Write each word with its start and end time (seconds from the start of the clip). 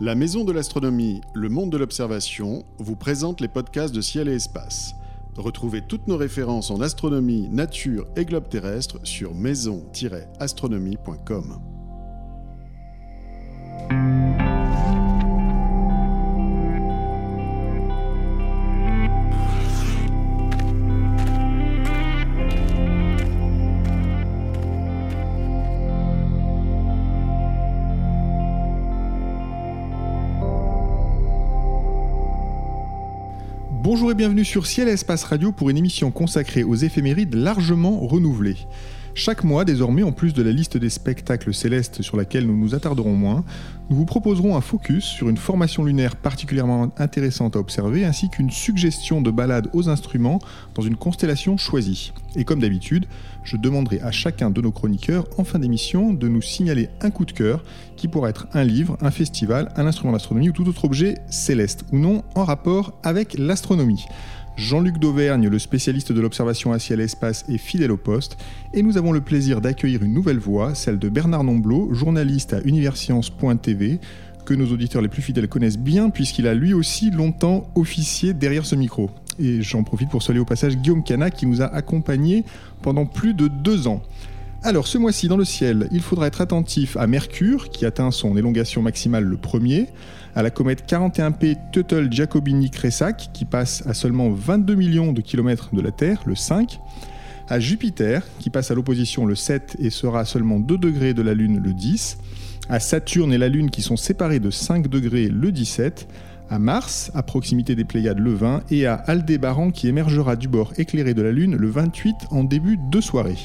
La 0.00 0.14
Maison 0.14 0.44
de 0.44 0.52
l'Astronomie, 0.52 1.22
le 1.34 1.48
monde 1.48 1.70
de 1.70 1.76
l'observation, 1.76 2.62
vous 2.78 2.94
présente 2.94 3.40
les 3.40 3.48
podcasts 3.48 3.92
de 3.92 4.00
Ciel 4.00 4.28
et 4.28 4.34
Espace. 4.34 4.94
Retrouvez 5.36 5.82
toutes 5.82 6.06
nos 6.06 6.16
références 6.16 6.70
en 6.70 6.80
astronomie, 6.80 7.48
nature 7.48 8.06
et 8.14 8.24
globe 8.24 8.48
terrestre 8.48 9.00
sur 9.02 9.34
maison-astronomie.com. 9.34 11.77
Bonjour 33.90 34.10
et 34.10 34.14
bienvenue 34.14 34.44
sur 34.44 34.66
Ciel 34.66 34.86
et 34.86 34.92
Espace 34.92 35.24
Radio 35.24 35.50
pour 35.50 35.70
une 35.70 35.78
émission 35.78 36.10
consacrée 36.10 36.62
aux 36.62 36.74
éphémérides 36.74 37.34
largement 37.34 38.00
renouvelées. 38.00 38.58
Chaque 39.20 39.42
mois, 39.42 39.64
désormais, 39.64 40.04
en 40.04 40.12
plus 40.12 40.32
de 40.32 40.44
la 40.44 40.52
liste 40.52 40.76
des 40.76 40.90
spectacles 40.90 41.52
célestes 41.52 42.02
sur 42.02 42.16
laquelle 42.16 42.46
nous 42.46 42.56
nous 42.56 42.76
attarderons 42.76 43.14
moins, 43.14 43.44
nous 43.90 43.96
vous 43.96 44.04
proposerons 44.04 44.56
un 44.56 44.60
focus 44.60 45.04
sur 45.04 45.28
une 45.28 45.36
formation 45.36 45.82
lunaire 45.82 46.14
particulièrement 46.14 46.92
intéressante 46.98 47.56
à 47.56 47.58
observer, 47.58 48.04
ainsi 48.04 48.28
qu'une 48.28 48.52
suggestion 48.52 49.20
de 49.20 49.32
balade 49.32 49.70
aux 49.72 49.88
instruments 49.88 50.38
dans 50.76 50.82
une 50.82 50.94
constellation 50.94 51.56
choisie. 51.56 52.12
Et 52.36 52.44
comme 52.44 52.60
d'habitude, 52.60 53.06
je 53.42 53.56
demanderai 53.56 54.00
à 54.02 54.12
chacun 54.12 54.50
de 54.50 54.60
nos 54.60 54.70
chroniqueurs 54.70 55.26
en 55.36 55.42
fin 55.42 55.58
d'émission 55.58 56.12
de 56.12 56.28
nous 56.28 56.40
signaler 56.40 56.88
un 57.00 57.10
coup 57.10 57.24
de 57.24 57.32
cœur 57.32 57.64
qui 57.96 58.06
pourra 58.06 58.30
être 58.30 58.46
un 58.52 58.62
livre, 58.62 58.96
un 59.00 59.10
festival, 59.10 59.72
un 59.74 59.86
instrument 59.88 60.12
d'astronomie 60.12 60.50
ou 60.50 60.52
tout 60.52 60.68
autre 60.68 60.84
objet 60.84 61.16
céleste 61.28 61.84
ou 61.90 61.98
non 61.98 62.22
en 62.36 62.44
rapport 62.44 62.92
avec 63.02 63.36
l'astronomie. 63.36 64.04
Jean-Luc 64.58 64.98
Dauvergne, 64.98 65.48
le 65.48 65.58
spécialiste 65.60 66.10
de 66.10 66.20
l'observation 66.20 66.72
à 66.72 66.80
ciel 66.80 66.98
espace, 67.00 67.44
est 67.48 67.58
fidèle 67.58 67.92
au 67.92 67.96
poste. 67.96 68.36
Et 68.74 68.82
nous 68.82 68.98
avons 68.98 69.12
le 69.12 69.20
plaisir 69.20 69.60
d'accueillir 69.60 70.02
une 70.02 70.12
nouvelle 70.12 70.40
voix, 70.40 70.74
celle 70.74 70.98
de 70.98 71.08
Bernard 71.08 71.44
Nomblot, 71.44 71.94
journaliste 71.94 72.54
à 72.54 72.60
Universcience.tv, 72.64 74.00
que 74.44 74.54
nos 74.54 74.66
auditeurs 74.66 75.00
les 75.00 75.08
plus 75.08 75.22
fidèles 75.22 75.48
connaissent 75.48 75.78
bien, 75.78 76.10
puisqu'il 76.10 76.48
a 76.48 76.54
lui 76.54 76.74
aussi 76.74 77.12
longtemps 77.12 77.70
officié 77.76 78.34
derrière 78.34 78.66
ce 78.66 78.74
micro. 78.74 79.10
Et 79.38 79.62
j'en 79.62 79.84
profite 79.84 80.08
pour 80.08 80.24
saluer 80.24 80.40
au 80.40 80.44
passage 80.44 80.76
Guillaume 80.76 81.04
Cana, 81.04 81.30
qui 81.30 81.46
nous 81.46 81.62
a 81.62 81.66
accompagnés 81.66 82.44
pendant 82.82 83.06
plus 83.06 83.34
de 83.34 83.46
deux 83.46 83.86
ans. 83.86 84.02
Alors, 84.64 84.88
ce 84.88 84.98
mois-ci, 84.98 85.28
dans 85.28 85.36
le 85.36 85.44
ciel, 85.44 85.88
il 85.92 86.00
faudra 86.00 86.26
être 86.26 86.40
attentif 86.40 86.96
à 86.96 87.06
Mercure, 87.06 87.70
qui 87.70 87.86
atteint 87.86 88.10
son 88.10 88.36
élongation 88.36 88.82
maximale 88.82 89.22
le 89.22 89.36
premier, 89.36 89.86
à 90.34 90.42
la 90.42 90.50
comète 90.50 90.90
41P 90.90 91.56
Tuttle-Giacobini-Cressac, 91.72 93.30
qui 93.32 93.44
passe 93.44 93.84
à 93.86 93.94
seulement 93.94 94.30
22 94.30 94.74
millions 94.74 95.12
de 95.12 95.20
kilomètres 95.20 95.74
de 95.74 95.80
la 95.80 95.90
Terre, 95.90 96.22
le 96.26 96.34
5, 96.34 96.80
à 97.48 97.60
Jupiter, 97.60 98.22
qui 98.38 98.50
passe 98.50 98.70
à 98.70 98.74
l'opposition 98.74 99.26
le 99.26 99.34
7 99.34 99.76
et 99.78 99.90
sera 99.90 100.20
à 100.20 100.24
seulement 100.24 100.60
2 100.60 100.78
degrés 100.78 101.14
de 101.14 101.22
la 101.22 101.34
Lune 101.34 101.60
le 101.62 101.72
10, 101.72 102.18
à 102.68 102.80
Saturne 102.80 103.32
et 103.32 103.38
la 103.38 103.48
Lune 103.48 103.70
qui 103.70 103.82
sont 103.82 103.96
séparés 103.96 104.40
de 104.40 104.50
5 104.50 104.88
degrés 104.88 105.28
le 105.28 105.50
17, 105.50 106.08
à 106.50 106.58
Mars, 106.58 107.10
à 107.14 107.22
proximité 107.22 107.74
des 107.74 107.84
Pléiades 107.84 108.18
le 108.18 108.34
20, 108.34 108.62
et 108.70 108.86
à 108.86 108.94
Aldébaran 108.94 109.70
qui 109.70 109.88
émergera 109.88 110.36
du 110.36 110.48
bord 110.48 110.72
éclairé 110.76 111.14
de 111.14 111.22
la 111.22 111.32
Lune 111.32 111.56
le 111.56 111.68
28 111.68 112.14
en 112.30 112.44
début 112.44 112.78
de 112.90 113.00
soirée. 113.00 113.38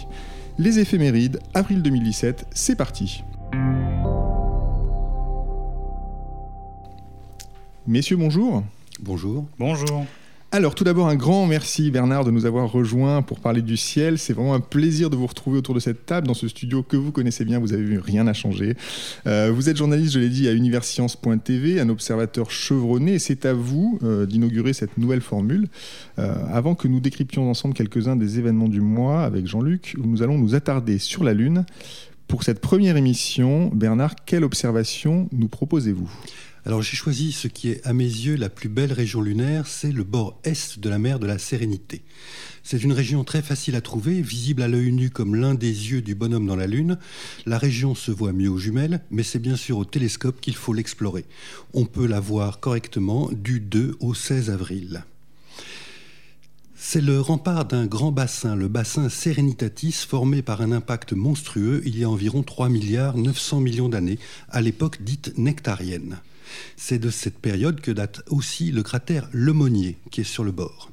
Les 0.58 0.80
éphémérides, 0.80 1.40
avril 1.54 1.82
2017, 1.82 2.48
c'est 2.52 2.76
parti. 2.76 3.24
Messieurs, 7.86 8.16
bonjour. 8.16 8.64
Bonjour. 9.02 9.46
Bonjour. 9.60 10.06
Alors 10.54 10.74
tout 10.74 10.86
d'abord 10.86 11.10
un 11.10 11.16
grand 11.16 11.48
merci 11.48 11.92
Bernard 11.92 12.24
de 12.24 12.32
nous 12.32 12.46
avoir 12.46 12.72
rejoints 12.72 13.22
pour 13.22 13.42
parler 13.42 13.62
du 13.62 13.76
ciel. 13.76 14.18
C'est 14.18 14.32
vraiment 14.32 14.54
un 14.54 14.62
plaisir 14.62 15.10
de 15.10 15.18
vous 15.18 15.28
retrouver 15.28 15.58
autour 15.58 15.76
de 15.76 15.82
cette 15.82 16.06
table 16.06 16.26
dans 16.26 16.34
ce 16.34 16.48
studio 16.48 16.82
que 16.82 16.96
vous 16.96 17.12
connaissez 17.12 17.44
bien, 17.44 17.60
vous 17.60 17.74
avez 17.74 17.84
vu, 17.84 18.00
rien 18.00 18.24
n'a 18.24 18.34
changé. 18.34 18.78
Euh, 19.28 19.52
vous 19.54 19.68
êtes 19.68 19.76
journaliste, 19.76 20.14
je 20.14 20.20
l'ai 20.20 20.30
dit, 20.30 20.48
à 20.48 20.54
Universcience.tv, 20.54 21.82
un 21.82 21.90
observateur 21.90 22.52
chevronné 22.52 23.16
et 23.16 23.20
c'est 23.20 23.46
à 23.46 23.54
vous 23.54 24.00
euh, 24.04 24.26
d'inaugurer 24.26 24.72
cette 24.72 24.98
nouvelle 24.98 25.22
formule. 25.22 25.68
Euh, 26.20 26.36
avant 26.54 26.76
que 26.76 26.88
nous 26.88 27.02
décryptions 27.02 27.50
ensemble 27.50 27.74
quelques-uns 27.74 28.16
des 28.16 28.40
événements 28.40 28.70
du 28.70 28.80
mois 28.80 29.24
avec 29.24 29.46
Jean-Luc, 29.46 29.98
nous 30.02 30.24
allons 30.24 30.38
nous 30.38 30.56
attarder 30.56 31.00
sur 31.00 31.26
la 31.26 31.34
Lune. 31.34 31.66
Pour 32.30 32.44
cette 32.44 32.62
première 32.62 32.96
émission, 32.96 33.70
Bernard, 33.74 34.16
quelle 34.26 34.46
observation 34.46 35.28
nous 35.34 35.50
proposez-vous? 35.50 36.10
Alors 36.66 36.82
j'ai 36.82 36.96
choisi 36.96 37.34
ce 37.34 37.50
qui 37.50 37.70
est 37.70 37.86
à 37.86 37.94
mes 37.94 38.06
yeux 38.06 38.38
la 38.38 38.50
plus 38.50 38.70
belle 38.70 38.94
région 38.94 39.22
lunaire, 39.22 39.68
c'est 39.68 39.92
le 39.92 40.06
bord 40.06 40.40
est 40.46 40.80
de 40.80 40.90
la 40.90 40.98
mer 40.98 41.20
de 41.20 41.28
la 41.28 41.38
Sérénité. 41.38 42.04
C'est 42.64 42.82
une 42.82 42.94
région 42.94 43.26
très 43.26 43.42
facile 43.42 43.76
à 43.76 43.82
trouver, 43.82 44.22
visible 44.22 44.62
à 44.62 44.70
l'œil 44.70 44.94
nu 44.94 45.10
comme 45.10 45.36
l'un 45.36 45.56
des 45.56 45.92
yeux 45.92 46.02
du 46.02 46.16
bonhomme 46.16 46.48
dans 46.48 46.56
la 46.56 46.68
Lune. 46.68 46.98
La 47.46 47.58
région 47.58 47.96
se 47.96 48.12
voit 48.12 48.32
mieux 48.32 48.50
aux 48.50 48.58
jumelles, 48.58 49.02
mais 49.12 49.24
c'est 49.24 49.40
bien 49.40 49.58
sûr 49.58 49.78
au 49.78 49.84
télescope 49.84 50.40
qu'il 50.40 50.56
faut 50.56 50.72
l'explorer. 50.72 51.26
On 51.74 51.84
peut 51.84 52.08
la 52.08 52.22
voir 52.22 52.62
correctement 52.62 53.30
du 53.34 53.60
2 53.60 53.98
au 54.00 54.14
16 54.14 54.50
avril. 54.50 55.04
C'est 56.78 57.02
le 57.02 57.20
rempart 57.20 57.66
d'un 57.66 57.86
grand 57.86 58.14
bassin, 58.14 58.56
le 58.56 58.70
bassin 58.70 59.10
Serenitatis, 59.10 60.06
formé 60.08 60.42
par 60.42 60.62
un 60.62 60.72
impact 60.72 61.12
monstrueux 61.12 61.82
il 61.86 61.98
y 61.98 62.06
a 62.06 62.10
environ 62.10 62.44
3 62.44 62.70
milliards 62.70 63.18
900 63.18 63.60
millions 63.60 63.90
d'années, 63.90 64.20
à 64.50 64.62
l'époque 64.62 65.02
dite 65.02 65.38
nectarienne. 65.38 66.20
C'est 66.78 67.00
de 67.00 67.10
cette 67.10 67.40
période 67.40 67.82
que 67.82 67.92
date 67.92 68.22
aussi 68.30 68.72
le 68.72 68.84
cratère 68.84 69.30
Lemonnier, 69.32 69.98
qui 70.12 70.22
est 70.22 70.26
sur 70.26 70.44
le 70.44 70.52
bord. 70.52 70.90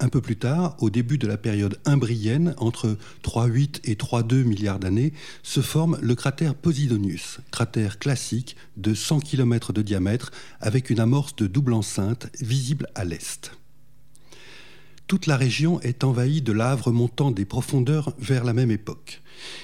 Un 0.00 0.08
peu 0.08 0.20
plus 0.20 0.36
tard, 0.36 0.76
au 0.80 0.90
début 0.90 1.18
de 1.18 1.26
la 1.26 1.36
période 1.36 1.78
imbrienne, 1.84 2.54
entre 2.58 2.96
3,8 3.22 3.80
et 3.84 3.94
3,2 3.94 4.42
milliards 4.42 4.80
d'années, 4.80 5.12
se 5.42 5.60
forme 5.60 5.98
le 6.02 6.14
cratère 6.14 6.54
Posidonius, 6.54 7.38
cratère 7.52 7.98
classique 7.98 8.56
de 8.76 8.92
100 8.92 9.20
km 9.20 9.72
de 9.72 9.82
diamètre, 9.82 10.32
avec 10.60 10.90
une 10.90 11.00
amorce 11.00 11.36
de 11.36 11.46
double 11.46 11.72
enceinte 11.72 12.28
visible 12.40 12.88
à 12.94 13.04
l'est. 13.04 13.52
Toute 15.06 15.26
la 15.26 15.36
région 15.36 15.80
est 15.82 16.02
envahie 16.02 16.40
de 16.40 16.52
laves 16.52 16.82
remontant 16.82 17.30
des 17.30 17.44
profondeurs 17.44 18.14
vers 18.18 18.42
la 18.42 18.54
même 18.54 18.70
époque. 18.70 19.20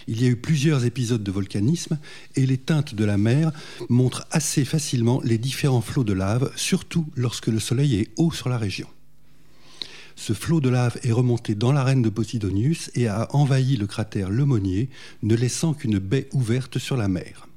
Il 0.06 0.22
y 0.22 0.26
a 0.26 0.28
eu 0.28 0.36
plusieurs 0.36 0.84
épisodes 0.84 1.22
de 1.22 1.30
volcanisme 1.30 1.98
et 2.36 2.44
les 2.44 2.58
teintes 2.58 2.94
de 2.94 3.04
la 3.04 3.16
mer 3.16 3.50
montrent 3.88 4.26
assez 4.30 4.66
facilement 4.66 5.20
les 5.24 5.38
différents 5.38 5.80
flots 5.80 6.04
de 6.04 6.12
lave, 6.12 6.52
surtout 6.56 7.06
lorsque 7.16 7.46
le 7.46 7.58
soleil 7.58 7.96
est 7.96 8.10
haut 8.16 8.32
sur 8.32 8.50
la 8.50 8.58
région. 8.58 8.88
Ce 10.14 10.34
flot 10.34 10.60
de 10.60 10.68
lave 10.68 10.98
est 11.02 11.12
remonté 11.12 11.54
dans 11.54 11.72
l'arène 11.72 12.02
de 12.02 12.10
Posidonius 12.10 12.90
et 12.94 13.08
a 13.08 13.26
envahi 13.34 13.78
le 13.78 13.86
cratère 13.86 14.28
Lemonnier, 14.28 14.90
ne 15.22 15.34
laissant 15.34 15.72
qu'une 15.72 15.98
baie 15.98 16.28
ouverte 16.32 16.78
sur 16.78 16.98
la 16.98 17.08
mer. 17.08 17.48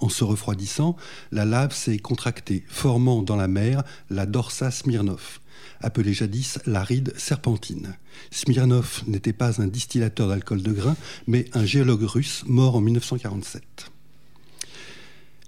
En 0.00 0.08
se 0.08 0.24
refroidissant, 0.24 0.96
la 1.30 1.44
lave 1.44 1.74
s'est 1.74 1.98
contractée, 1.98 2.64
formant 2.68 3.22
dans 3.22 3.36
la 3.36 3.48
mer 3.48 3.82
la 4.08 4.24
Dorsa 4.24 4.70
Smirnov, 4.70 5.40
appelée 5.82 6.14
jadis 6.14 6.58
la 6.64 6.82
ride 6.82 7.12
serpentine. 7.18 7.96
Smirnov 8.30 9.02
n'était 9.06 9.34
pas 9.34 9.60
un 9.60 9.66
distillateur 9.66 10.28
d'alcool 10.28 10.62
de 10.62 10.72
grain, 10.72 10.96
mais 11.26 11.44
un 11.52 11.66
géologue 11.66 12.04
russe 12.04 12.44
mort 12.46 12.76
en 12.76 12.80
1947. 12.80 13.90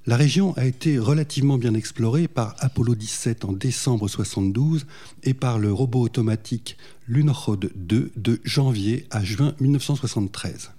La 0.05 0.17
région 0.17 0.53
a 0.57 0.67
été 0.67 0.99
relativement 0.99 1.59
bien 1.59 1.75
explorée 1.75 2.27
par 2.27 2.57
Apollo 2.59 2.97
17 2.97 3.45
en 3.45 3.53
décembre 3.53 4.07
1972 4.07 4.85
et 5.23 5.33
par 5.33 5.61
le 5.61 5.73
robot 5.73 6.01
automatique 6.01 6.77
Lunokhod 7.07 7.71
2 7.77 8.11
de 8.17 8.41
janvier 8.45 9.07
à 9.11 9.23
juin 9.23 9.55
1973. 9.61 10.73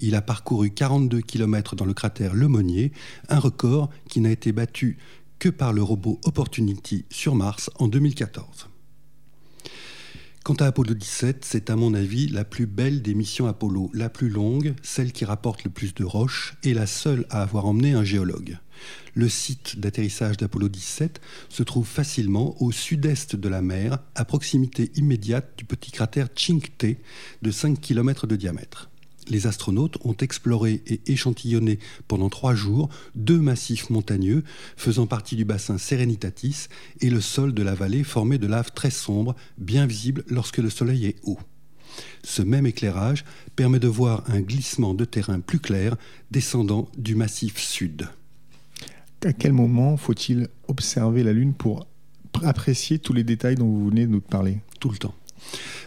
Il 0.00 0.14
a 0.14 0.22
parcouru 0.22 0.70
42 0.70 1.20
km 1.20 1.76
dans 1.76 1.84
le 1.84 1.94
cratère 1.94 2.34
Lemonnier, 2.34 2.92
un 3.28 3.38
record 3.38 3.90
qui 4.08 4.20
n'a 4.20 4.30
été 4.30 4.52
battu 4.52 4.98
que 5.38 5.48
par 5.48 5.72
le 5.72 5.82
robot 5.82 6.20
Opportunity 6.24 7.04
sur 7.10 7.34
Mars 7.34 7.70
en 7.78 7.88
2014. 7.88 8.68
Quant 10.44 10.54
à 10.54 10.66
Apollo 10.66 10.94
17, 10.94 11.44
c'est 11.44 11.70
à 11.70 11.76
mon 11.76 11.94
avis 11.94 12.26
la 12.26 12.44
plus 12.44 12.66
belle 12.66 13.00
des 13.00 13.14
missions 13.14 13.46
Apollo, 13.46 13.90
la 13.94 14.08
plus 14.08 14.28
longue, 14.28 14.74
celle 14.82 15.12
qui 15.12 15.24
rapporte 15.24 15.62
le 15.62 15.70
plus 15.70 15.94
de 15.94 16.04
roches 16.04 16.56
et 16.64 16.74
la 16.74 16.86
seule 16.86 17.26
à 17.30 17.42
avoir 17.42 17.66
emmené 17.66 17.92
un 17.92 18.02
géologue. 18.02 18.58
Le 19.14 19.28
site 19.28 19.78
d'atterrissage 19.78 20.36
d'Apollo 20.36 20.68
17 20.68 21.20
se 21.48 21.62
trouve 21.62 21.86
facilement 21.86 22.60
au 22.60 22.72
sud-est 22.72 23.36
de 23.36 23.48
la 23.48 23.62
mer, 23.62 23.98
à 24.16 24.24
proximité 24.24 24.90
immédiate 24.96 25.52
du 25.56 25.64
petit 25.64 25.92
cratère 25.92 26.28
Chingte 26.34 26.86
de 27.42 27.50
5 27.50 27.80
km 27.80 28.26
de 28.26 28.34
diamètre 28.34 28.91
les 29.28 29.46
astronautes 29.46 29.98
ont 30.04 30.16
exploré 30.20 30.82
et 30.86 31.00
échantillonné 31.06 31.78
pendant 32.08 32.28
trois 32.28 32.54
jours 32.54 32.88
deux 33.14 33.38
massifs 33.38 33.90
montagneux 33.90 34.42
faisant 34.76 35.06
partie 35.06 35.36
du 35.36 35.44
bassin 35.44 35.78
Serenitatis 35.78 36.68
et 37.00 37.10
le 37.10 37.20
sol 37.20 37.54
de 37.54 37.62
la 37.62 37.74
vallée 37.74 38.04
formé 38.04 38.38
de 38.38 38.46
lave 38.46 38.72
très 38.72 38.90
sombre, 38.90 39.34
bien 39.58 39.86
visible 39.86 40.24
lorsque 40.28 40.58
le 40.58 40.70
soleil 40.70 41.06
est 41.06 41.16
haut. 41.22 41.38
Ce 42.24 42.42
même 42.42 42.66
éclairage 42.66 43.24
permet 43.56 43.78
de 43.78 43.88
voir 43.88 44.24
un 44.28 44.40
glissement 44.40 44.94
de 44.94 45.04
terrain 45.04 45.40
plus 45.40 45.58
clair 45.60 45.96
descendant 46.30 46.88
du 46.96 47.14
massif 47.14 47.58
sud. 47.58 48.08
à 49.24 49.32
quel 49.32 49.52
moment 49.52 49.96
faut-il 49.96 50.48
observer 50.68 51.22
la 51.22 51.32
Lune 51.32 51.54
pour 51.54 51.86
apprécier 52.42 52.98
tous 52.98 53.12
les 53.12 53.24
détails 53.24 53.56
dont 53.56 53.66
vous 53.66 53.88
venez 53.88 54.06
de 54.06 54.10
nous 54.10 54.20
parler? 54.20 54.60
Tout 54.80 54.90
le 54.90 54.96
temps. 54.96 55.14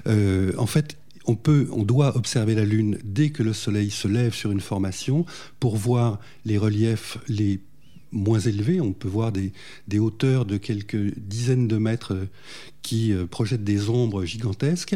Euh, 0.07 0.53
en 0.57 0.67
fait, 0.67 0.97
on, 1.27 1.83
doit 1.83 2.15
observer 2.15 2.55
la 2.55 2.65
Lune 2.65 2.97
dès 3.03 3.29
que 3.29 3.43
le 3.43 3.53
Soleil 3.53 3.89
se 3.89 4.07
lève 4.07 4.33
sur 4.33 4.51
une 4.51 4.59
formation 4.59 5.25
pour 5.59 5.75
voir 5.75 6.19
les 6.45 6.57
reliefs 6.57 7.17
les 7.27 7.59
moins 8.11 8.39
élevés. 8.39 8.81
On 8.81 8.93
peut 8.93 9.07
voir 9.07 9.31
des, 9.31 9.51
hauteurs 9.99 10.45
de 10.45 10.57
quelques 10.57 11.17
dizaines 11.17 11.67
de 11.67 11.77
mètres 11.77 12.15
qui 12.81 13.11
euh, 13.11 13.25
projettent 13.25 13.63
des 13.63 13.89
ombres 13.89 14.25
gigantesques. 14.25 14.95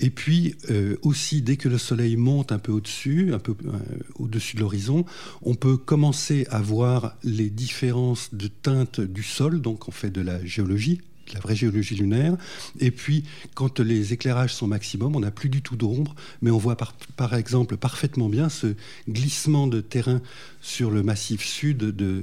Et 0.00 0.10
puis 0.10 0.54
euh, 0.70 0.96
aussi, 1.02 1.42
dès 1.42 1.56
que 1.56 1.68
le 1.68 1.78
soleil 1.78 2.16
monte 2.16 2.52
un 2.52 2.58
peu 2.58 2.72
au-dessus, 2.72 3.34
un 3.34 3.38
peu 3.38 3.56
euh, 3.66 3.78
au-dessus 4.16 4.56
de 4.56 4.60
l'horizon, 4.60 5.04
on 5.42 5.54
peut 5.54 5.76
commencer 5.76 6.46
à 6.50 6.60
voir 6.60 7.16
les 7.24 7.50
différences 7.50 8.32
de 8.32 8.48
teinte 8.48 9.00
du 9.00 9.22
sol, 9.22 9.60
donc 9.60 9.88
on 9.88 9.92
fait 9.92 10.10
de 10.10 10.20
la 10.20 10.44
géologie 10.44 11.00
la 11.32 11.40
vraie 11.40 11.56
géologie 11.56 11.94
lunaire. 11.94 12.36
Et 12.80 12.90
puis, 12.90 13.24
quand 13.54 13.80
les 13.80 14.12
éclairages 14.12 14.54
sont 14.54 14.66
maximum, 14.66 15.16
on 15.16 15.20
n'a 15.20 15.30
plus 15.30 15.48
du 15.48 15.62
tout 15.62 15.76
d'ombre, 15.76 16.14
mais 16.42 16.50
on 16.50 16.58
voit 16.58 16.76
par, 16.76 16.94
par, 17.16 17.34
exemple 17.34 17.76
parfaitement 17.76 18.28
bien 18.28 18.48
ce 18.48 18.74
glissement 19.08 19.66
de 19.66 19.80
terrain 19.80 20.20
sur 20.60 20.90
le 20.90 21.02
massif 21.02 21.44
sud 21.44 21.78
de, 21.78 22.22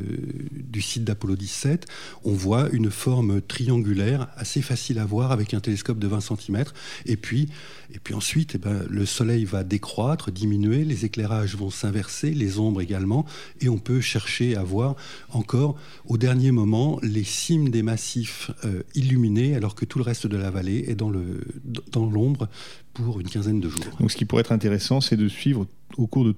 du 0.52 0.81
site 0.81 1.04
d'Apollo 1.04 1.36
17. 1.36 1.86
On 2.24 2.34
voit 2.34 2.69
une 2.72 2.92
forme 2.92 3.42
triangulaire 3.42 4.28
assez 4.36 4.62
facile 4.62 5.00
à 5.00 5.06
voir 5.06 5.31
avec 5.31 5.54
un 5.54 5.60
télescope 5.60 6.00
de 6.00 6.07
20 6.07 6.22
cm. 6.22 6.66
Et 7.06 7.16
puis, 7.16 7.50
et 7.94 8.00
puis 8.00 8.13
ensuite, 8.13 8.56
eh 8.56 8.57
ben, 8.57 8.86
le 8.90 9.06
soleil 9.06 9.46
va 9.46 9.63
décroître, 9.63 10.31
diminuer, 10.31 10.84
les 10.84 11.06
éclairages 11.06 11.56
vont 11.56 11.69
s'inverser, 11.69 12.31
les 12.31 12.60
ombres 12.60 12.81
également, 12.81 13.25
et 13.62 13.69
on 13.69 13.78
peut 13.78 14.02
chercher 14.02 14.56
à 14.56 14.63
voir 14.63 14.96
encore 15.30 15.78
au 16.06 16.18
dernier 16.18 16.52
moment 16.52 17.00
les 17.02 17.24
cimes 17.24 17.69
des 17.69 17.84
massifs 17.84 18.52
euh, 18.66 18.84
illuminés, 18.95 19.56
alors 19.56 19.75
que 19.75 19.86
tout 19.86 19.97
le 20.00 20.03
reste 20.03 20.27
de 20.27 20.38
la 20.38 20.51
vallée 20.51 20.86
est 20.88 20.95
dans 20.95 21.09
l'ombre 22.09 22.50
pour 22.94 23.19
une 23.19 23.27
quinzaine 23.27 23.59
de 23.59 23.69
jours. 23.69 23.83
Donc 24.00 24.12
ce 24.12 24.18
qui 24.18 24.25
pourrait 24.25 24.42
être 24.42 24.51
intéressant, 24.51 25.01
c'est 25.01 25.18
de 25.18 25.27
suivre 25.27 25.68
au 25.97 26.07
cours 26.07 26.25
de 26.25 26.36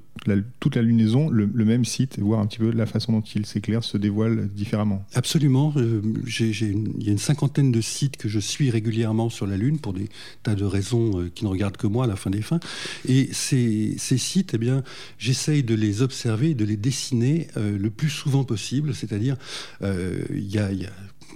toute 0.59 0.75
la 0.75 0.81
lunaison 0.81 1.29
le, 1.29 1.47
même 1.47 1.85
site 1.85 2.17
et 2.17 2.21
voir 2.21 2.39
un 2.39 2.47
petit 2.47 2.59
peu 2.59 2.71
la 2.71 2.85
façon 2.85 3.13
dont 3.13 3.21
il 3.21 3.45
s'éclaire, 3.45 3.83
se 3.83 3.97
dévoile 3.97 4.49
différemment. 4.49 5.05
Absolument. 5.13 5.73
Euh, 5.77 6.01
il 6.39 7.03
y 7.03 7.09
a 7.09 7.11
une 7.11 7.17
cinquantaine 7.17 7.71
de 7.71 7.81
sites 7.81 8.17
que 8.17 8.29
je 8.29 8.39
suis 8.39 8.69
régulièrement 8.69 9.29
sur 9.29 9.47
la 9.47 9.57
Lune 9.57 9.79
pour 9.79 9.93
des 9.93 10.09
tas 10.43 10.55
de 10.55 10.65
raisons 10.65 11.19
euh, 11.19 11.31
qui 11.33 11.45
ne 11.45 11.49
regardent 11.49 11.77
que 11.77 11.87
moi 11.87 12.05
à 12.05 12.07
la 12.07 12.15
fin 12.15 12.29
des 12.29 12.41
fins. 12.41 12.59
Et 13.07 13.29
ces, 13.31 13.97
sites, 13.97 14.53
eh 14.53 14.57
bien, 14.57 14.83
j'essaye 15.17 15.63
de 15.63 15.75
les 15.75 16.01
observer, 16.01 16.53
de 16.53 16.65
les 16.65 16.77
dessiner 16.77 17.47
euh, 17.57 17.77
le 17.77 17.89
plus 17.89 18.09
souvent 18.09 18.43
possible. 18.43 18.93
C'est-à-dire, 18.93 19.37
il 19.81 20.47
y 20.47 20.57
a 20.59 20.69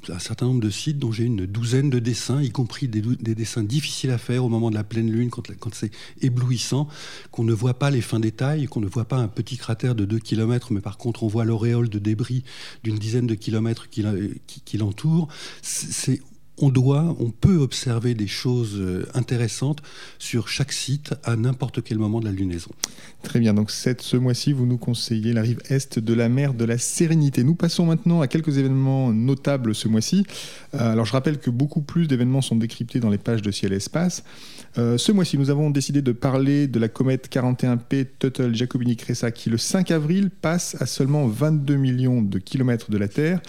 un 0.10 0.20
certain 0.20 0.48
nombre 0.48 0.62
de 0.62 0.70
sites 0.70 1.00
dont 1.00 1.12
j'ai 1.12 1.26
une 1.26 1.46
douzaine 1.46 1.90
de 1.90 2.00
dessins, 2.00 2.42
y 2.42 2.50
compris 2.50 2.88
des, 2.88 3.02
dessins 3.02 3.64
difficiles 3.64 4.12
à 4.12 4.18
faire 4.18 4.44
au 4.46 4.50
moment 4.50 4.70
de 4.70 4.76
la 4.76 4.84
pleine 4.84 5.12
lune, 5.12 5.30
quand, 5.30 5.74
c'est 5.74 5.92
éblouissant, 6.22 6.88
qu'on 7.32 7.44
ne 7.44 7.54
voit 7.54 7.76
pas 7.76 7.90
les 7.92 8.02
fins 8.02 8.20
détails, 8.20 8.66
qu'on 8.66 8.82
ne 8.82 8.88
voit 8.88 9.06
pas 9.06 9.18
un 9.18 9.28
petit 9.28 9.58
cratère 9.58 9.96
de 9.96 10.06
2 10.06 10.20
km, 10.20 10.74
mais 10.74 10.82
par 10.82 10.98
contre 10.98 11.24
on 11.24 11.28
voit 11.28 11.46
l'auréole 11.46 11.90
de 11.90 12.00
débris 12.00 12.44
d'une 12.84 12.98
dizaine 12.98 13.28
de 13.28 13.36
kilomètres 13.36 13.90
qui, 13.90 14.04
qui 14.66 14.78
l'entoure. 14.78 15.28
On 16.62 16.70
doit, 16.70 17.16
on 17.20 17.32
peut 17.32 17.58
observer 17.58 18.14
des 18.14 18.28
choses 18.28 18.76
euh, 18.80 19.06
intéressantes 19.14 19.82
sur 20.20 20.48
chaque 20.48 20.72
site 20.72 21.14
à 21.24 21.36
n'importe 21.36 21.84
quel 21.84 21.98
moment 21.98 22.20
de 22.20 22.26
la 22.26 22.32
lunaison. 22.32 22.72
Très 23.24 23.40
bien, 23.40 23.54
donc 23.54 23.72
cette, 23.72 24.02
ce 24.02 24.18
mois-ci, 24.18 24.54
vous 24.54 24.66
nous 24.66 24.78
conseillez 24.78 25.34
la 25.34 25.42
rive 25.42 25.60
est 25.70 26.00
de 26.00 26.14
la 26.14 26.30
mer 26.30 26.54
de 26.54 26.66
la 26.66 26.78
Sérénité. 26.78 27.44
Nous 27.44 27.56
passons 27.56 27.86
maintenant 27.86 28.22
à 28.22 28.28
quelques 28.28 28.58
événements 28.58 29.12
notables 29.12 29.76
ce 29.76 29.88
mois-ci. 29.88 30.26
Euh, 30.74 30.92
alors 30.92 31.06
je 31.06 31.12
rappelle 31.12 31.40
que 31.40 31.50
beaucoup 31.50 31.82
plus 31.82 32.08
d'événements 32.08 32.42
sont 32.42 32.56
décryptés 32.56 33.00
dans 33.00 33.10
les 33.10 33.18
pages 33.18 33.42
de 33.42 33.52
Ciel 33.52 33.74
et 33.74 33.78
Espace. 33.78 34.24
Euh, 34.78 34.98
ce 34.98 35.12
mois-ci, 35.12 35.38
nous 35.38 35.50
avons 35.50 35.70
décidé 35.70 36.02
de 36.02 36.12
parler 36.12 36.68
de 36.68 36.80
la 36.80 36.88
comète 36.88 37.30
41P 37.32 38.08
Tuttle 38.20 38.56
Jacobini 38.56 38.96
Cressa 38.96 39.32
qui 39.32 39.50
le 39.50 39.58
5 39.58 39.92
avril 39.92 40.30
passe 40.30 40.78
à 40.80 40.86
seulement 40.86 41.28
22 41.28 41.76
millions 41.76 42.22
de 42.22 42.40
kilomètres 42.40 42.90
de 42.90 42.98
la 42.98 43.08
Terre. 43.08 43.42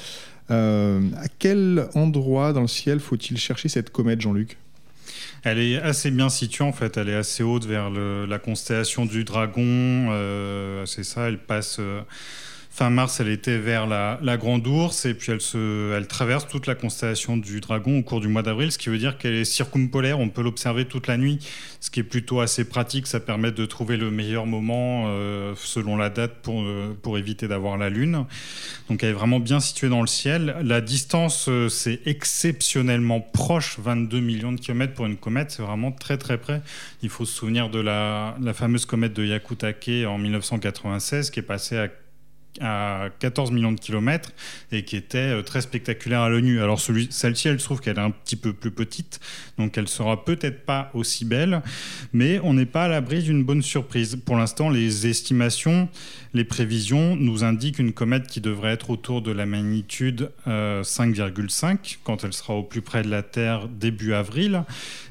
Euh, 0.53 1.01
à 1.17 1.29
quel 1.39 1.89
endroit 1.95 2.53
dans 2.53 2.61
le 2.61 2.67
ciel 2.69 3.01
faut-il 3.01 3.39
chercher 3.39 3.69
cette 3.69 3.91
comète, 3.91 4.21
Jean-Luc? 4.21 4.59
Elle 5.45 5.59
est 5.59 5.81
assez 5.81 6.11
bien 6.11 6.29
située 6.29 6.65
en 6.65 6.73
fait, 6.73 6.97
elle 6.97 7.09
est 7.09 7.17
assez 7.17 7.43
haute 7.43 7.65
vers 7.65 7.91
la 7.91 8.39
constellation 8.39 9.07
du 9.07 9.25
Dragon, 9.25 9.63
euh, 9.65 10.87
c'est 10.87 11.03
ça, 11.03 11.29
elle 11.29 11.39
passe 11.39 11.79
euh, 11.81 12.03
Fin 12.75 12.89
mars, 12.89 13.21
elle 13.21 13.29
était 13.29 13.59
vers 13.59 13.87
la, 13.87 14.19
Grande 14.39 14.67
Ourse 14.67 15.05
et 15.05 15.13
puis 15.13 15.31
elle, 15.31 15.43
se, 15.43 15.93
elle 15.95 16.07
traverse 16.07 16.49
toute 16.49 16.67
la 16.67 16.75
constellation 16.75 17.37
du 17.37 17.61
Dragon 17.61 17.99
au 17.99 18.03
cours 18.03 18.23
du 18.23 18.29
mois 18.29 18.43
d'avril, 18.43 18.73
ce 18.73 18.79
qui 18.79 18.89
veut 18.89 18.97
dire 18.97 19.19
qu'elle 19.19 19.35
est 19.35 19.45
circumpolaire. 19.45 20.19
On 20.19 20.31
peut 20.31 20.41
l'observer 20.41 20.87
toute 20.87 21.07
la 21.07 21.19
nuit, 21.19 21.39
ce 21.81 21.91
qui 21.91 22.01
est 22.01 22.03
plutôt 22.03 22.41
assez 22.41 22.65
pratique. 22.65 23.07
Ça 23.07 23.21
permet 23.21 23.53
de 23.53 23.67
trouver 23.67 23.99
le 23.99 24.11
meilleur 24.11 24.47
moment 24.47 25.05
euh, 25.09 25.53
selon 25.55 25.99
la 25.99 26.09
date 26.09 26.37
pour, 26.41 26.63
euh, 26.63 26.97
pour 27.03 27.19
éviter 27.19 27.47
d'avoir 27.47 27.77
la 27.77 27.91
Lune. 27.91 28.25
Donc 28.89 29.03
elle 29.03 29.11
est 29.11 29.13
vraiment 29.13 29.39
bien 29.39 29.61
située 29.61 29.91
dans 29.91 30.01
le 30.01 30.07
ciel. 30.07 30.57
La 30.63 30.81
distance, 30.81 31.51
euh, 31.51 31.69
c'est 31.69 32.01
exceptionnellement 32.07 33.21
proche, 33.21 33.79
22 33.81 34.21
millions 34.21 34.53
de 34.53 34.59
kilomètres 34.59 34.95
pour 34.95 35.05
une 35.05 35.19
comète. 35.19 35.51
C'est 35.51 35.63
vraiment 35.63 35.93
très 35.93 36.17
très 36.17 36.39
près. 36.39 36.63
Il 37.03 37.11
faut 37.11 37.27
se 37.27 37.35
souvenir 37.35 37.69
de 37.69 37.81
la, 37.81 38.35
la 38.41 38.55
fameuse 38.55 38.87
comète 38.87 39.13
de 39.13 39.27
Yakutake 39.27 39.91
en 40.07 40.17
1996 40.17 41.29
qui 41.29 41.41
est 41.41 41.43
passée 41.43 41.77
à 41.77 41.89
à 42.61 43.09
14 43.19 43.51
millions 43.51 43.73
de 43.73 43.81
kilomètres 43.81 44.33
et 44.71 44.85
qui 44.85 44.97
était 44.97 45.19
euh, 45.19 45.43
très 45.43 45.61
spectaculaire 45.61 46.21
à 46.21 46.29
l'ONU. 46.29 46.61
Alors 46.61 46.81
celle-ci, 46.81 47.49
elle 47.49 47.61
se 47.61 47.65
trouve 47.65 47.81
qu'elle 47.81 47.97
est 47.97 48.03
un 48.03 48.11
petit 48.11 48.37
peu 48.37 48.53
plus 48.53 48.71
petite, 48.71 49.21
donc 49.59 49.79
elle 49.79 49.89
sera 49.89 50.25
peut-être 50.25 50.65
pas 50.65 50.91
aussi 50.95 51.25
belle, 51.25 51.63
mais 52.13 52.41
on 52.43 52.55
n'est 52.55 52.67
pas 52.67 52.85
à 52.85 52.89
l'abri 52.89 53.23
d'une 53.23 53.45
bonne 53.45 53.63
surprise. 53.63 54.17
Pour 54.25 54.37
l'instant, 54.37 54.71
les 54.71 55.07
estimations, 55.07 55.89
les 56.35 56.45
prévisions 56.45 57.17
nous 57.17 57.45
indiquent 57.45 57.79
une 57.79 57.93
comète 57.93 58.27
qui 58.27 58.41
devrait 58.41 58.73
être 58.73 58.91
autour 58.91 59.23
de 59.23 59.33
la 59.33 59.47
magnitude 59.47 60.31
5,5 60.47 61.67
euh, 61.67 61.77
quand 62.05 62.25
elle 62.25 62.33
sera 62.33 62.55
au 62.55 62.63
plus 62.63 62.83
près 62.83 63.03
de 63.03 63.09
la 63.09 63.23
Terre 63.23 63.69
début 63.69 64.15
avril, 64.15 64.65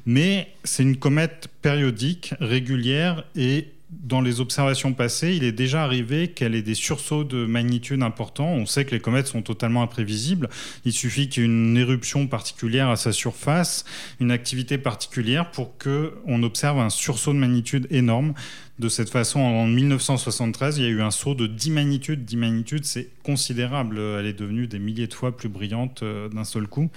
mais 0.05 0.47
c'est 0.63 0.83
une 0.83 0.97
comète 0.97 1.47
périodique, 1.61 2.33
régulière 2.39 3.23
et 3.35 3.67
dans 3.91 4.21
les 4.21 4.39
observations 4.39 4.93
passées, 4.93 5.35
il 5.35 5.43
est 5.43 5.51
déjà 5.51 5.83
arrivé 5.83 6.29
qu'elle 6.29 6.55
ait 6.55 6.61
des 6.61 6.75
sursauts 6.75 7.25
de 7.25 7.45
magnitude 7.45 8.01
importants. 8.03 8.47
On 8.47 8.65
sait 8.65 8.85
que 8.85 8.91
les 8.91 9.01
comètes 9.01 9.27
sont 9.27 9.41
totalement 9.41 9.83
imprévisibles. 9.83 10.49
Il 10.85 10.93
suffit 10.93 11.27
qu'il 11.27 11.43
y 11.43 11.45
ait 11.45 11.49
une 11.49 11.77
éruption 11.77 12.27
particulière 12.27 12.89
à 12.89 12.95
sa 12.95 13.11
surface, 13.11 13.83
une 14.21 14.31
activité 14.31 14.77
particulière 14.77 15.51
pour 15.51 15.77
qu'on 15.77 16.43
observe 16.43 16.79
un 16.79 16.89
sursaut 16.89 17.33
de 17.33 17.37
magnitude 17.37 17.87
énorme. 17.89 18.33
De 18.79 18.89
cette 18.89 19.09
façon, 19.09 19.39
en 19.39 19.67
1973, 19.67 20.77
il 20.77 20.83
y 20.83 20.87
a 20.87 20.89
eu 20.89 21.01
un 21.01 21.11
saut 21.11 21.35
de 21.35 21.45
10 21.45 21.71
magnitudes. 21.71 22.25
10 22.25 22.37
magnitudes, 22.37 22.85
c'est 22.85 23.09
considérable. 23.23 23.99
Elle 23.99 24.25
est 24.25 24.33
devenue 24.33 24.65
des 24.65 24.79
milliers 24.79 25.07
de 25.07 25.13
fois 25.13 25.35
plus 25.35 25.49
brillante 25.49 26.01
euh, 26.03 26.29
d'un 26.29 26.45
seul 26.45 26.67
coup. 26.67 26.89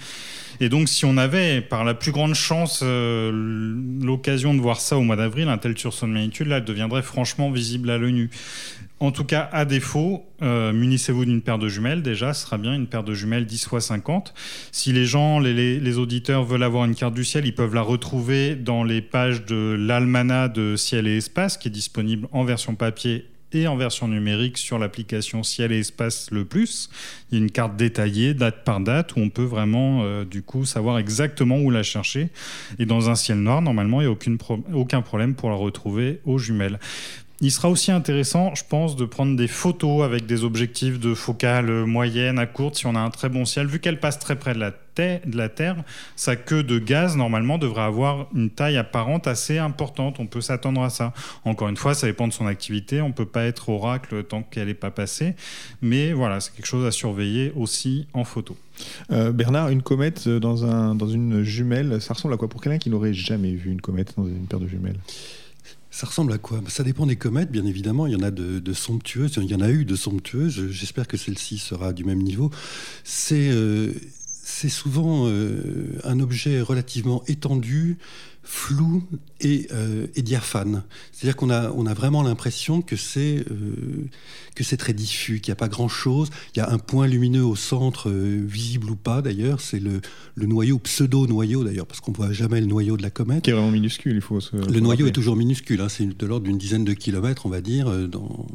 Et 0.59 0.69
donc, 0.69 0.89
si 0.89 1.05
on 1.05 1.17
avait, 1.17 1.61
par 1.61 1.83
la 1.83 1.93
plus 1.93 2.11
grande 2.11 2.33
chance, 2.33 2.79
euh, 2.81 3.31
l'occasion 4.01 4.53
de 4.53 4.61
voir 4.61 4.79
ça 4.79 4.97
au 4.97 5.01
mois 5.01 5.15
d'avril, 5.15 5.47
un 5.47 5.57
tel 5.57 5.77
sursaut 5.77 6.07
de 6.07 6.11
magnitude, 6.11 6.47
là, 6.47 6.57
elle 6.57 6.65
deviendrait 6.65 7.03
franchement 7.03 7.51
visible 7.51 7.89
à 7.89 7.97
l'œil 7.97 8.13
nu. 8.13 8.29
En 9.01 9.11
tout 9.11 9.25
cas, 9.25 9.49
à 9.51 9.65
défaut, 9.65 10.25
euh, 10.41 10.71
munissez-vous 10.71 11.25
d'une 11.25 11.41
paire 11.41 11.59
de 11.59 11.67
jumelles. 11.67 12.01
Déjà, 12.01 12.33
ce 12.33 12.45
sera 12.45 12.57
bien 12.57 12.73
une 12.73 12.87
paire 12.87 13.03
de 13.03 13.13
jumelles 13.13 13.45
10 13.45 13.67
x 13.71 13.79
50. 13.79 14.33
Si 14.71 14.93
les 14.93 15.05
gens, 15.05 15.39
les, 15.39 15.97
auditeurs 15.97 16.45
veulent 16.45 16.63
avoir 16.63 16.85
une 16.85 16.95
carte 16.95 17.13
du 17.13 17.25
ciel, 17.25 17.45
ils 17.45 17.53
peuvent 17.53 17.75
la 17.75 17.81
retrouver 17.81 18.55
dans 18.55 18.85
les 18.85 19.01
pages 19.01 19.45
de 19.45 19.75
l'Almanach 19.77 20.53
de 20.53 20.77
Ciel 20.77 21.07
et 21.07 21.17
Espace, 21.17 21.57
qui 21.57 21.67
est 21.67 21.71
disponible 21.71 22.29
en 22.31 22.45
version 22.45 22.75
papier 22.75 23.25
et 23.51 23.67
en 23.67 23.77
version 23.77 24.07
numérique 24.07 24.57
sur 24.57 24.79
l'application 24.79 25.43
Ciel 25.43 25.71
et 25.71 25.79
Espace 25.79 26.29
Le 26.31 26.45
Plus. 26.45 26.89
Il 27.31 27.37
y 27.37 27.41
a 27.41 27.43
une 27.43 27.51
carte 27.51 27.75
détaillée, 27.75 28.33
date 28.33 28.63
par 28.63 28.79
date, 28.79 29.15
où 29.15 29.19
on 29.19 29.29
peut 29.29 29.43
vraiment, 29.43 30.03
euh, 30.03 30.25
du 30.25 30.41
coup, 30.41 30.65
savoir 30.65 30.97
exactement 30.97 31.57
où 31.59 31.69
la 31.69 31.83
chercher. 31.83 32.29
Et 32.79 32.85
dans 32.85 33.09
un 33.09 33.15
ciel 33.15 33.39
noir, 33.39 33.61
normalement, 33.61 34.01
il 34.01 34.07
n'y 34.07 34.13
a 34.13 34.17
aucun 34.73 35.01
problème 35.01 35.35
pour 35.35 35.49
la 35.49 35.55
retrouver 35.55 36.21
aux 36.25 36.37
jumelles. 36.37 36.79
Il 37.41 37.51
sera 37.51 37.69
aussi 37.69 37.91
intéressant, 37.91 38.55
je 38.55 38.63
pense, 38.67 38.95
de 38.95 39.03
prendre 39.03 39.35
des 39.35 39.49
photos 39.49 40.03
avec 40.03 40.25
des 40.25 40.45
objectifs 40.45 41.01
de 41.01 41.13
focale 41.13 41.85
moyenne 41.85 42.39
à 42.39 42.45
courte 42.45 42.75
si 42.75 42.85
on 42.85 42.95
a 42.95 42.99
un 42.99 43.09
très 43.09 43.27
bon 43.27 43.43
ciel. 43.43 43.67
Vu 43.67 43.79
qu'elle 43.79 43.99
passe 43.99 44.19
très 44.19 44.37
près 44.37 44.53
de 44.53 44.59
la, 44.59 44.71
de 44.71 45.37
la 45.37 45.49
Terre, 45.49 45.83
sa 46.15 46.37
queue 46.37 46.63
de 46.63 46.79
gaz, 46.79 47.17
normalement, 47.17 47.57
devrait 47.57 47.81
avoir 47.81 48.27
une 48.33 48.49
taille 48.49 48.77
apparente 48.77 49.27
assez 49.27 49.57
importante. 49.57 50.21
On 50.21 50.27
peut 50.27 50.39
s'attendre 50.39 50.81
à 50.81 50.89
ça. 50.89 51.13
Encore 51.43 51.67
une 51.67 51.75
fois, 51.75 51.93
ça 51.93 52.07
dépend 52.07 52.29
de 52.29 52.33
son 52.33 52.47
activité. 52.47 53.01
On 53.01 53.09
ne 53.09 53.13
peut 53.13 53.25
pas 53.25 53.43
être 53.43 53.67
oracle 53.67 54.23
tant 54.23 54.41
qu'elle 54.41 54.67
n'est 54.67 54.73
pas 54.73 54.91
passée. 54.91 55.35
Mais 55.81 56.13
voilà, 56.13 56.39
c'est 56.39 56.53
quelque 56.55 56.67
chose 56.67 56.85
à 56.85 56.91
surveiller 56.91 57.51
aussi 57.57 58.07
en 58.13 58.23
photo. 58.23 58.55
Euh, 59.11 59.33
Bernard, 59.33 59.69
une 59.69 59.81
comète 59.81 60.29
dans, 60.29 60.63
un, 60.63 60.95
dans 60.95 61.09
une 61.09 61.43
jumelle, 61.43 62.01
ça 62.01 62.13
ressemble 62.13 62.33
à 62.33 62.37
quoi? 62.37 62.47
Pour 62.47 62.61
quelqu'un 62.61 62.79
qui 62.79 62.89
n'aurait 62.89 63.13
jamais 63.13 63.51
vu 63.51 63.71
une 63.71 63.81
comète 63.81 64.13
dans 64.15 64.25
une 64.25 64.47
paire 64.47 64.61
de 64.61 64.67
jumelles? 64.67 64.99
Ça 65.95 66.07
ressemble 66.07 66.33
à 66.33 66.37
quoi? 66.37 66.59
Ça 66.67 66.83
dépend 66.83 67.05
des 67.05 67.15
comètes, 67.15 67.49
bien 67.49 67.65
évidemment. 67.65 68.05
Il 68.05 68.11
y 68.11 68.17
en 68.17 68.21
a 68.21 68.29
de, 68.29 68.73
somptueuses, 68.73 69.39
il 69.41 69.49
y 69.49 69.55
en 69.55 69.61
a 69.61 69.69
eu 69.69 69.85
de 69.85 69.95
somptueuses. 69.95 70.69
J'espère 70.69 71.07
que 71.07 71.15
celle-ci 71.15 71.57
sera 71.57 71.93
du 71.93 72.03
même 72.03 72.21
niveau. 72.21 72.51
C'est 73.05 73.49
euh, 73.49 73.93
c'est 74.55 74.69
souvent 74.69 75.27
euh, 75.27 75.99
un 76.05 76.21
objet 76.21 76.61
relativement 76.61 77.23
étendu, 77.27 77.97
flou 78.41 79.03
et, 79.41 79.67
euh, 79.73 80.07
diaphane. 80.15 80.83
C'est-à-dire 81.11 81.35
qu'on 81.35 81.49
a, 81.49 81.71
on 81.71 81.85
a 81.85 81.93
vraiment 81.93 82.23
l'impression 82.23 82.81
que 82.81 82.95
c'est 82.95 83.43
euh, 83.51 84.05
que 84.55 84.63
c'est 84.63 84.77
très 84.77 84.93
diffus, 84.93 85.41
qu'il 85.41 85.51
n'y 85.51 85.53
a 85.53 85.57
pas 85.57 85.67
grand-chose. 85.67 86.29
Il 86.55 86.59
y 86.59 86.61
a 86.61 86.71
un 86.71 86.77
point 86.77 87.05
lumineux 87.05 87.43
au 87.43 87.57
centre, 87.57 88.09
visible 88.09 88.91
ou 88.91 88.95
pas 88.95 89.21
d'ailleurs. 89.21 89.59
C'est 89.59 89.81
le, 89.81 89.99
le, 90.35 90.45
noyau, 90.45 90.79
pseudo-noyau 90.79 91.65
d'ailleurs, 91.65 91.85
parce 91.85 91.99
qu'on 91.99 92.11
ne 92.11 92.15
voit 92.15 92.31
jamais 92.31 92.61
le 92.61 92.67
noyau 92.67 92.95
de 92.95 93.03
la 93.03 93.09
comète. 93.09 93.43
Qui 93.43 93.49
est 93.49 93.53
vraiment 93.53 93.71
minuscule, 93.71 94.15
il 94.15 94.21
faut 94.21 94.39
se. 94.39 94.55
Le 94.55 94.79
noyau 94.79 95.07
est 95.07 95.11
toujours 95.11 95.35
minuscule, 95.35 95.81
hein. 95.81 95.89
c'est 95.89 96.05
de 96.05 96.25
l'ordre 96.25 96.45
d'une 96.45 96.57
dizaine 96.57 96.85
de 96.85 96.93
kilomètres, 96.93 97.45
on 97.45 97.49
va 97.49 97.59
dire, 97.59 98.07
dans, 98.07 98.47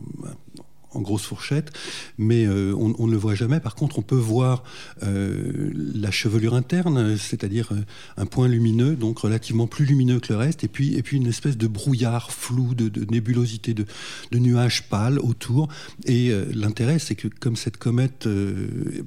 en 0.92 1.00
grosse 1.00 1.23
fourchette, 1.23 1.73
mais 2.18 2.47
euh, 2.47 2.75
on, 2.76 3.06
ne 3.06 3.12
le 3.12 3.18
voit 3.18 3.35
jamais. 3.35 3.61
Par 3.61 3.75
contre, 3.75 3.99
on 3.99 4.02
peut 4.02 4.16
voir 4.16 4.64
euh, 5.02 5.70
la 5.75 6.11
chevelure 6.11 6.54
interne, 6.54 7.16
c'est-à-dire 7.16 7.73
euh, 7.73 7.80
un 8.16 8.26
point 8.26 8.49
lumineux, 8.49 8.97
donc 8.97 9.18
relativement 9.18 9.66
plus 9.66 9.85
lumineux 9.85 10.20
que 10.20 10.32
le 10.32 10.38
reste, 10.38 10.64
et 10.64 10.68
puis, 10.68 10.97
et 10.97 11.02
puis 11.02 11.16
une 11.16 11.26
espèce 11.26 11.56
de 11.56 11.66
brouillard 11.66 12.32
flou, 12.32 12.75
de, 12.75 13.04
nébulosité, 13.11 13.75
de, 13.75 13.87
nuages 14.32 14.88
pâles 14.88 15.18
autour. 15.18 15.68
Et 16.06 16.32
l'intérêt, 16.54 16.99
c'est 16.99 17.14
que 17.14 17.28
comme 17.28 17.56
cette 17.56 17.76
comète 17.76 18.26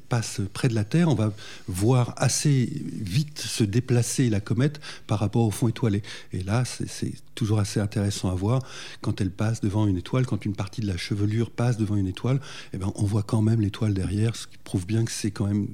passe 0.09 0.41
près 0.53 0.67
de 0.67 0.75
la 0.75 0.83
Terre, 0.83 1.09
on 1.09 1.15
va 1.15 1.33
voir 1.67 2.13
assez 2.17 2.69
vite 3.01 3.39
se 3.39 3.63
déplacer 3.63 4.29
la 4.29 4.39
comète 4.39 4.79
par 5.07 5.19
rapport 5.19 5.43
au 5.43 5.51
fond 5.51 5.67
étoilé. 5.67 6.03
Et 6.33 6.43
là, 6.43 6.63
c'est 6.65 7.13
toujours 7.35 7.59
assez 7.59 7.79
intéressant 7.79 8.29
à 8.29 8.35
voir 8.35 8.61
quand 9.01 9.21
elle 9.21 9.31
passe 9.31 9.61
devant 9.61 9.87
une 9.87 9.97
étoile, 9.97 10.25
quand 10.25 10.45
une 10.45 10.55
partie 10.55 10.81
de 10.81 10.87
la 10.87 10.97
chevelure 10.97 11.51
passe 11.51 11.77
devant 11.77 11.95
une 11.95 12.07
étoile, 12.07 12.39
eh 12.73 12.77
ben, 12.77 12.91
on 12.95 13.03
voit 13.03 13.23
quand 13.23 13.41
même 13.41 13.61
l'étoile 13.61 13.93
derrière, 13.93 14.35
ce 14.35 14.47
qui 14.47 14.57
prouve 14.57 14.85
bien 14.85 15.05
que 15.05 15.11
c'est 15.11 15.31
quand 15.31 15.47
même 15.47 15.67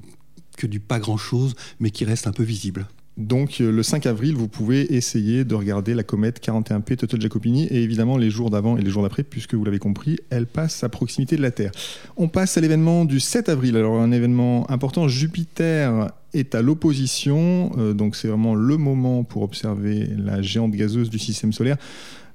que 0.56 0.66
du 0.66 0.80
pas 0.80 0.98
grand-chose, 0.98 1.54
mais 1.78 1.90
qui 1.90 2.04
reste 2.04 2.26
un 2.26 2.32
peu 2.32 2.42
visible. 2.42 2.86
Donc 3.20 3.60
euh, 3.60 3.70
le 3.70 3.82
5 3.82 4.06
avril, 4.06 4.34
vous 4.34 4.48
pouvez 4.48 4.94
essayer 4.94 5.44
de 5.44 5.54
regarder 5.54 5.92
la 5.92 6.02
comète 6.02 6.42
41P 6.42 6.96
Toto-Giacopini 6.96 7.66
et 7.66 7.82
évidemment 7.82 8.16
les 8.16 8.30
jours 8.30 8.48
d'avant 8.48 8.78
et 8.78 8.80
les 8.80 8.90
jours 8.90 9.02
d'après, 9.02 9.24
puisque 9.24 9.54
vous 9.54 9.64
l'avez 9.64 9.78
compris, 9.78 10.18
elle 10.30 10.46
passe 10.46 10.82
à 10.84 10.88
proximité 10.88 11.36
de 11.36 11.42
la 11.42 11.50
Terre. 11.50 11.70
On 12.16 12.28
passe 12.28 12.56
à 12.56 12.62
l'événement 12.62 13.04
du 13.04 13.20
7 13.20 13.50
avril. 13.50 13.76
Alors 13.76 14.00
un 14.00 14.10
événement 14.10 14.68
important, 14.70 15.06
Jupiter 15.06 16.12
est 16.32 16.54
à 16.54 16.62
l'opposition, 16.62 17.72
euh, 17.76 17.92
donc 17.92 18.16
c'est 18.16 18.28
vraiment 18.28 18.54
le 18.54 18.78
moment 18.78 19.22
pour 19.22 19.42
observer 19.42 20.08
la 20.16 20.40
géante 20.40 20.72
gazeuse 20.72 21.10
du 21.10 21.18
système 21.18 21.52
solaire. 21.52 21.76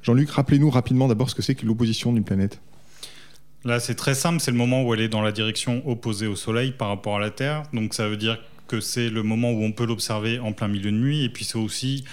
Jean-Luc, 0.04 0.30
rappelez-nous 0.30 0.70
rapidement 0.70 1.08
d'abord 1.08 1.32
ce 1.32 1.36
que 1.36 1.42
c'est 1.42 1.56
que 1.56 1.66
l'opposition 1.66 2.14
d'une 2.14 2.24
planète. 2.24 2.60
Là, 3.64 3.80
c'est 3.80 3.96
très 3.96 4.14
simple, 4.14 4.40
c'est 4.40 4.52
le 4.52 4.58
moment 4.58 4.84
où 4.84 4.94
elle 4.94 5.02
est 5.02 5.10
dans 5.10 5.24
la 5.24 5.32
direction 5.32 5.82
opposée 5.90 6.28
au 6.28 6.36
Soleil 6.36 6.74
par 6.78 6.90
rapport 6.90 7.16
à 7.16 7.20
la 7.20 7.32
Terre. 7.32 7.64
Donc 7.74 7.96
ça 7.96 8.08
veut 8.08 8.18
dire 8.18 8.38
que 8.68 8.80
c'est 8.80 9.10
le 9.10 9.24
moment 9.24 9.52
où 9.52 9.64
on 9.64 9.72
peut 9.72 9.86
l'observer 9.86 10.40
en 10.40 10.54
plein 10.54 10.68
milieu 10.68 10.92
de 10.92 10.98
nuit. 10.98 11.24
Et 11.24 11.30
puis 11.30 11.46
c'est 11.46 11.58
aussi, 11.58 12.04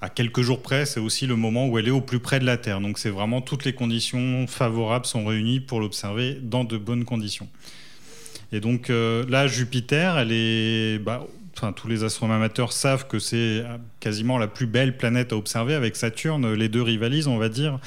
à 0.00 0.08
quelques 0.08 0.42
jours 0.42 0.62
près, 0.62 0.86
c'est 0.86 1.00
aussi 1.00 1.26
le 1.26 1.36
moment 1.36 1.68
où 1.68 1.78
elle 1.78 1.88
est 1.88 1.92
au 1.92 2.00
plus 2.00 2.20
près 2.20 2.40
de 2.40 2.46
la 2.46 2.56
Terre. 2.56 2.80
Donc 2.80 2.98
c'est 2.98 3.10
vraiment 3.10 3.40
toutes 3.40 3.64
les 3.64 3.72
conditions 3.72 4.46
favorables 4.46 5.06
sont 5.06 5.24
réunies 5.24 5.60
pour 5.60 5.80
l'observer 5.80 6.38
dans 6.40 6.64
de 6.64 6.76
bonnes 6.76 7.04
conditions. 7.04 7.48
Et 8.52 8.60
donc 8.60 8.90
euh, 8.90 9.24
là, 9.28 9.46
Jupiter, 9.46 10.18
elle 10.18 10.32
est... 10.32 10.98
Bah, 10.98 11.26
Enfin, 11.56 11.72
tous 11.72 11.88
les 11.88 12.04
astronomes 12.04 12.36
amateurs 12.36 12.72
savent 12.72 13.06
que 13.06 13.18
c'est 13.18 13.62
quasiment 13.98 14.38
la 14.38 14.46
plus 14.46 14.66
belle 14.66 14.96
planète 14.96 15.34
à 15.34 15.36
observer 15.36 15.74
avec 15.74 15.94
Saturne. 15.94 16.54
Les 16.54 16.70
deux 16.70 16.80
rivalisent, 16.80 17.26
on 17.26 17.36
va 17.36 17.50
dire. 17.50 17.78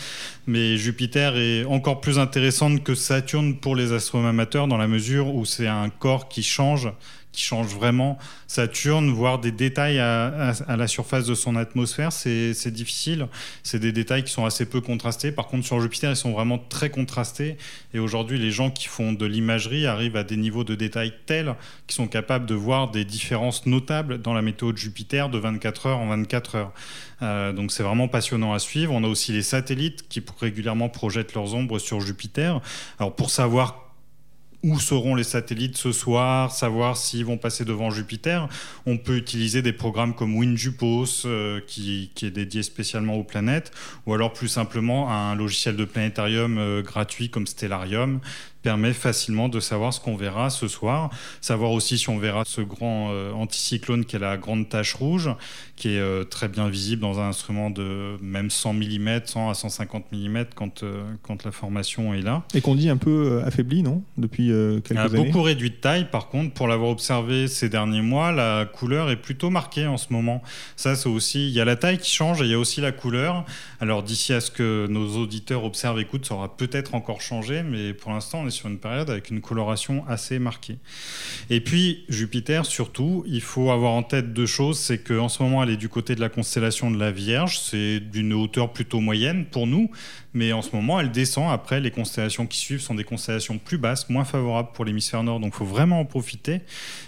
Mais 0.46 0.78
Jupiter 0.78 1.38
est 1.38 1.66
encore 1.66 2.00
plus 2.00 2.20
intéressante 2.20 2.84
que 2.84 2.94
Saturne 2.94 3.56
pour 3.58 3.76
les 3.76 3.92
astronomes 3.92 4.30
amateurs 4.30 4.68
dans 4.68 4.78
la 4.78 4.88
mesure 4.88 5.34
où 5.34 5.46
c'est 5.46 5.66
un 5.66 5.90
corps 5.90 6.28
qui 6.30 6.44
change 6.44 6.92
qui 7.34 7.44
change 7.44 7.68
vraiment. 7.76 8.18
Saturne, 8.48 9.10
voir 9.10 9.40
des 9.40 9.52
détails 9.52 10.00
à, 10.00 10.54
la 10.70 10.88
surface 10.88 11.26
de 11.26 11.36
son 11.36 11.56
atmosphère, 11.56 12.14
c'est 12.14 12.72
difficile. 12.72 13.28
C'est 13.64 13.80
des 13.80 13.92
détails 13.92 14.24
qui 14.24 14.32
sont 14.32 14.46
assez 14.46 14.66
peu 14.66 14.80
contrastés. 14.80 15.32
Par 15.32 15.48
contre, 15.48 15.66
sur 15.66 15.82
Jupiter, 15.82 16.12
ils 16.12 16.16
sont 16.16 16.32
vraiment 16.32 16.58
très 16.58 16.90
contrastés. 16.90 17.58
Et 17.94 18.00
aujourd'hui, 18.00 18.40
les 18.40 18.52
gens 18.52 18.70
qui 18.70 18.88
font 18.88 19.12
de 19.12 19.26
l'imagerie 19.26 19.86
arrivent 19.88 20.16
à 20.16 20.24
des 20.24 20.38
niveaux 20.38 20.64
de 20.64 20.76
détails 20.76 21.14
tels 21.26 21.56
qu'ils 21.88 21.96
sont 21.96 22.08
capables 22.08 22.46
de 22.46 22.56
voir 22.56 22.92
des 22.92 23.04
différences 23.04 23.66
notables 23.66 24.22
dans 24.22 24.34
la 24.34 24.42
météo 24.42 24.72
de 24.72 24.78
Jupiter 24.78 25.30
de 25.30 25.40
24 25.40 25.88
heures 25.88 26.00
en 26.00 26.08
24 26.08 26.56
heures. 26.56 26.72
Euh, 27.22 27.54
donc 27.54 27.72
c'est 27.72 27.84
vraiment 27.84 28.08
passionnant 28.08 28.54
à 28.54 28.60
suivre. 28.60 28.94
On 28.94 29.04
a 29.04 29.08
aussi 29.08 29.32
les 29.32 29.42
satellites 29.42 30.08
qui 30.08 30.22
régulièrement 30.40 30.90
projettent 30.90 31.34
leurs 31.34 31.56
ombres 31.56 31.80
sur 31.80 32.00
Jupiter. 32.00 32.62
Alors 33.00 33.16
pour 33.16 33.30
savoir 33.30 33.83
où 34.64 34.80
seront 34.80 35.14
les 35.14 35.24
satellites 35.24 35.78
ce 35.78 35.92
soir, 35.92 36.52
savoir 36.52 36.96
s'ils 36.96 37.26
vont 37.26 37.38
passer 37.38 37.66
devant 37.66 37.92
Jupiter. 37.92 38.48
On 38.86 38.98
peut 38.98 39.18
utiliser 39.18 39.62
des 39.62 39.74
programmes 39.74 40.16
comme 40.16 40.36
WinJupos, 40.36 41.26
euh, 41.26 41.60
qui, 41.68 42.12
est 42.22 42.32
dédié 42.32 42.64
spécialement 42.64 43.16
aux 43.16 43.24
planètes, 43.24 43.72
ou 44.06 44.14
alors 44.14 44.32
plus 44.32 44.48
simplement 44.48 45.12
un 45.12 45.36
logiciel 45.36 45.76
de 45.76 45.86
planétarium 45.86 46.58
euh, 46.58 46.82
gratuit 46.82 47.30
comme 47.30 47.46
Stellarium, 47.46 48.22
permet 48.64 48.94
facilement 48.94 49.50
de 49.50 49.60
savoir 49.60 49.94
ce 49.94 50.00
qu'on 50.00 50.16
verra 50.16 50.50
ce 50.50 50.68
soir, 50.68 51.12
savoir 51.42 51.72
aussi 51.72 51.98
si 51.98 52.10
on 52.10 52.18
verra 52.18 52.44
ce 52.46 52.62
grand 52.62 53.10
euh, 53.12 53.32
anticyclone 53.34 54.06
qui 54.06 54.16
est 54.16 54.20
la 54.20 54.38
grande 54.38 54.70
tache 54.70 54.94
rouge, 54.96 55.30
qui 55.76 55.90
est 55.90 56.00
euh, 56.00 56.24
très 56.24 56.48
bien 56.48 56.70
visible 56.70 57.02
dans 57.02 57.20
un 57.20 57.28
instrument 57.28 57.70
de 57.70 58.16
même 58.22 58.50
100 58.50 58.74
mm, 58.74 59.20
100 59.26 59.50
à 59.50 59.54
150 59.54 60.06
mm 60.12 60.46
quand, 60.56 60.84
euh, 60.84 61.04
quand 61.22 61.44
la 61.44 61.52
formation 61.52 62.14
est 62.14 62.22
là. 62.22 62.44
Et 62.56 62.62
qu'on 62.62 62.76
dit 62.76 62.90
un 62.90 62.98
peu 62.98 63.42
affaibli, 63.46 63.84
non? 63.84 64.02
Depuis 64.18 64.52
quelques 64.84 64.98
a 64.98 65.10
beaucoup 65.10 65.42
réduit 65.42 65.70
de 65.70 65.76
taille, 65.76 66.08
par 66.10 66.30
contre, 66.30 66.54
pour 66.54 66.68
l'avoir 66.68 66.90
observé 66.90 67.48
ces 67.48 67.68
derniers 67.68 68.02
mois, 68.02 68.32
la 68.32 68.66
couleur 68.66 69.12
est 69.12 69.18
plutôt 69.18 69.50
marquée 69.50 69.86
en 69.86 69.98
ce 69.98 70.14
moment. 70.14 70.42
Ça, 70.78 70.96
c'est 70.96 71.10
aussi, 71.10 71.48
il 71.50 71.54
y 71.54 71.60
a 71.60 71.66
la 71.66 71.76
taille 71.76 71.98
qui 71.98 72.12
change 72.12 72.42
et 72.42 72.46
il 72.46 72.52
y 72.52 72.54
a 72.54 72.60
aussi 72.60 72.80
la 72.80 72.94
couleur. 72.94 73.46
Alors 73.82 74.04
d'ici 74.04 74.32
à 74.32 74.40
ce 74.40 74.50
que 74.50 74.88
nos 74.90 75.18
auditeurs 75.18 75.66
observent, 75.66 76.00
écoutent, 76.00 76.26
ça 76.26 76.36
aura 76.36 76.56
peut-être 76.56 76.96
encore 76.96 77.20
changé, 77.20 77.64
mais 77.64 77.94
pour 77.94 78.12
l'instant, 78.12 78.40
on 78.44 78.48
est 78.48 78.53
sur 78.54 78.70
une 78.70 78.80
période 78.80 79.10
avec 79.10 79.30
une 79.30 79.42
coloration 79.42 80.06
assez 80.08 80.40
marquée. 80.40 80.78
Et 81.50 81.60
puis 81.62 82.06
Jupiter, 82.10 82.66
surtout, 82.66 83.24
il 83.28 83.42
faut 83.42 83.72
avoir 83.72 83.92
en 83.92 84.04
tête 84.04 84.34
deux 84.34 84.46
choses. 84.46 84.80
C'est 84.80 85.00
qu'en 85.00 85.30
ce 85.30 85.44
moment, 85.44 85.64
elle 85.64 85.72
est 85.72 85.78
du 85.78 85.90
côté 85.90 86.16
de 86.16 86.22
la 86.22 86.30
constellation 86.30 86.90
de 86.92 86.98
la 86.98 87.12
Vierge. 87.12 87.60
C'est 87.60 88.00
d'une 88.00 88.34
hauteur 88.34 88.72
plutôt 88.72 89.00
moyenne 89.00 89.46
pour 89.46 89.68
nous, 89.68 89.90
mais 90.34 90.52
en 90.54 90.62
ce 90.62 90.76
moment, 90.76 91.00
elle 91.00 91.12
descend. 91.12 91.52
Après, 91.52 91.80
les 91.80 91.92
constellations 91.92 92.48
qui 92.48 92.58
suivent 92.58 92.82
sont 92.82 92.96
des 92.96 93.04
constellations 93.04 93.58
plus 93.58 93.78
basses, 93.78 94.10
moins 94.10 94.26
favorables 94.26 94.70
pour 94.74 94.86
l'hémisphère 94.86 95.24
nord. 95.24 95.40
Donc, 95.40 95.54
il 95.56 95.58
faut 95.58 95.66
vraiment 95.66 96.00
en 96.00 96.06
profiter. 96.06 96.62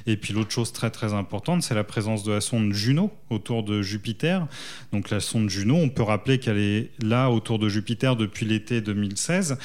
Et 0.06 0.18
puis, 0.18 0.34
l'autre 0.34 0.52
chose 0.52 0.72
très 0.72 0.92
très 0.92 1.14
importante, 1.14 1.64
c'est 1.64 1.76
la 1.76 1.84
présence 1.84 2.24
de 2.24 2.32
la 2.32 2.42
sonde 2.42 2.74
Juno 2.74 3.12
autour 3.30 3.64
de 3.64 3.82
Jupiter. 3.82 4.48
Donc, 4.92 5.10
la 5.10 5.20
sonde 5.20 5.50
Juno, 5.50 5.76
on 5.76 5.90
peut 5.90 6.04
rappeler 6.04 6.40
qu'elle 6.40 6.60
est 6.60 6.92
là 7.02 7.30
autour 7.30 7.60
de 7.60 7.70
Jupiter 7.70 8.16
depuis 8.16 8.46
l'été 8.46 8.82
2016. 8.82 9.58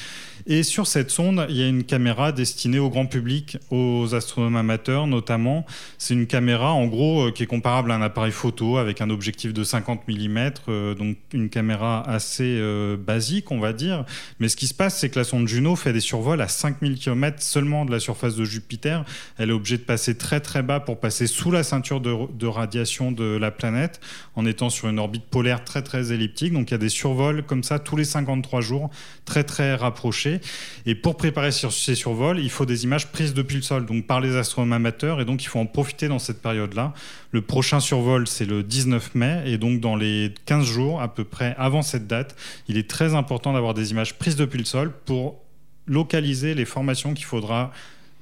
Et 0.47 0.63
sur 0.63 0.87
cette 0.87 1.11
sonde, 1.11 1.45
il 1.49 1.57
y 1.57 1.63
a 1.63 1.67
une 1.71 1.83
caméra 1.83 2.31
destinée 2.31 2.79
au 2.79 2.89
grand 2.89 3.05
public, 3.05 3.57
aux 3.69 4.13
astronomes 4.13 4.55
amateurs 4.55 5.07
notamment. 5.07 5.65
C'est 5.97 6.13
une 6.13 6.27
caméra, 6.27 6.71
en 6.73 6.85
gros, 6.85 7.27
euh, 7.27 7.31
qui 7.31 7.43
est 7.43 7.47
comparable 7.47 7.91
à 7.91 7.95
un 7.95 8.01
appareil 8.01 8.31
photo 8.31 8.77
avec 8.77 9.01
un 9.01 9.09
objectif 9.09 9.53
de 9.53 9.63
50 9.63 10.07
mm, 10.07 10.51
euh, 10.67 10.95
donc 10.95 11.17
une 11.33 11.49
caméra 11.49 12.07
assez 12.07 12.57
euh, 12.59 12.97
basique 12.97 13.51
on 13.51 13.59
va 13.59 13.73
dire. 13.73 14.05
Mais 14.39 14.49
ce 14.49 14.55
qui 14.55 14.67
se 14.67 14.73
passe, 14.73 14.99
c'est 14.99 15.09
que 15.09 15.19
la 15.19 15.25
sonde 15.25 15.47
Juno 15.47 15.75
fait 15.75 15.93
des 15.93 15.99
survols 15.99 16.41
à 16.41 16.47
5000 16.47 16.97
km 16.97 17.41
seulement 17.41 17.85
de 17.85 17.91
la 17.91 17.99
surface 17.99 18.35
de 18.35 18.45
Jupiter. 18.45 19.05
Elle 19.37 19.49
est 19.49 19.53
obligée 19.53 19.77
de 19.77 19.83
passer 19.83 20.17
très 20.17 20.39
très 20.39 20.63
bas 20.63 20.79
pour 20.79 20.99
passer 20.99 21.27
sous 21.27 21.51
la 21.51 21.63
ceinture 21.63 22.01
de, 22.01 22.45
radiation 22.45 23.11
de 23.11 23.37
la 23.37 23.51
planète 23.51 24.01
en 24.35 24.45
étant 24.45 24.69
sur 24.69 24.89
une 24.89 24.99
orbite 24.99 25.25
polaire 25.25 25.63
très 25.63 25.81
très 25.81 26.11
elliptique. 26.11 26.53
Donc 26.53 26.69
il 26.69 26.73
y 26.73 26.75
a 26.75 26.79
des 26.79 26.89
survols 26.89 27.43
comme 27.43 27.63
ça 27.63 27.79
tous 27.79 27.95
les 27.95 28.03
53 28.03 28.61
jours, 28.61 28.89
très 29.25 29.43
très 29.43 29.75
rapprochés. 29.75 30.41
Et 30.85 30.95
pour 30.95 31.17
préparer 31.17 31.51
ces 31.69 31.95
survols, 31.95 32.39
il 32.39 32.49
faut 32.49 32.65
des 32.65 32.83
images 32.85 33.11
prises 33.11 33.33
depuis 33.33 33.57
le 33.57 33.61
sol, 33.61 33.85
donc 33.85 34.07
par 34.07 34.21
les 34.21 34.35
astronomes 34.35 34.73
amateurs. 34.73 35.21
Et 35.21 35.25
donc 35.25 35.43
il 35.43 35.47
faut 35.47 35.59
en 35.59 35.65
profiter 35.65 36.07
dans 36.07 36.17
cette 36.17 36.41
période-là. 36.41 36.93
Le 37.31 37.41
prochain 37.41 37.79
survol, 37.79 38.27
c'est 38.27 38.45
le 38.45 38.63
19 38.63 39.13
mai. 39.15 39.43
Et 39.45 39.57
donc 39.57 39.79
dans 39.79 39.95
les 39.95 40.33
15 40.45 40.65
jours 40.65 41.01
à 41.01 41.13
peu 41.13 41.23
près 41.23 41.55
avant 41.57 41.81
cette 41.81 42.07
date, 42.07 42.35
il 42.67 42.77
est 42.77 42.89
très 42.89 43.13
important 43.13 43.53
d'avoir 43.53 43.73
des 43.73 43.91
images 43.91 44.17
prises 44.17 44.35
depuis 44.35 44.59
le 44.59 44.65
sol 44.65 44.91
pour 45.05 45.41
localiser 45.85 46.55
les 46.55 46.65
formations 46.65 47.13
qu'il 47.13 47.25
faudra 47.25 47.71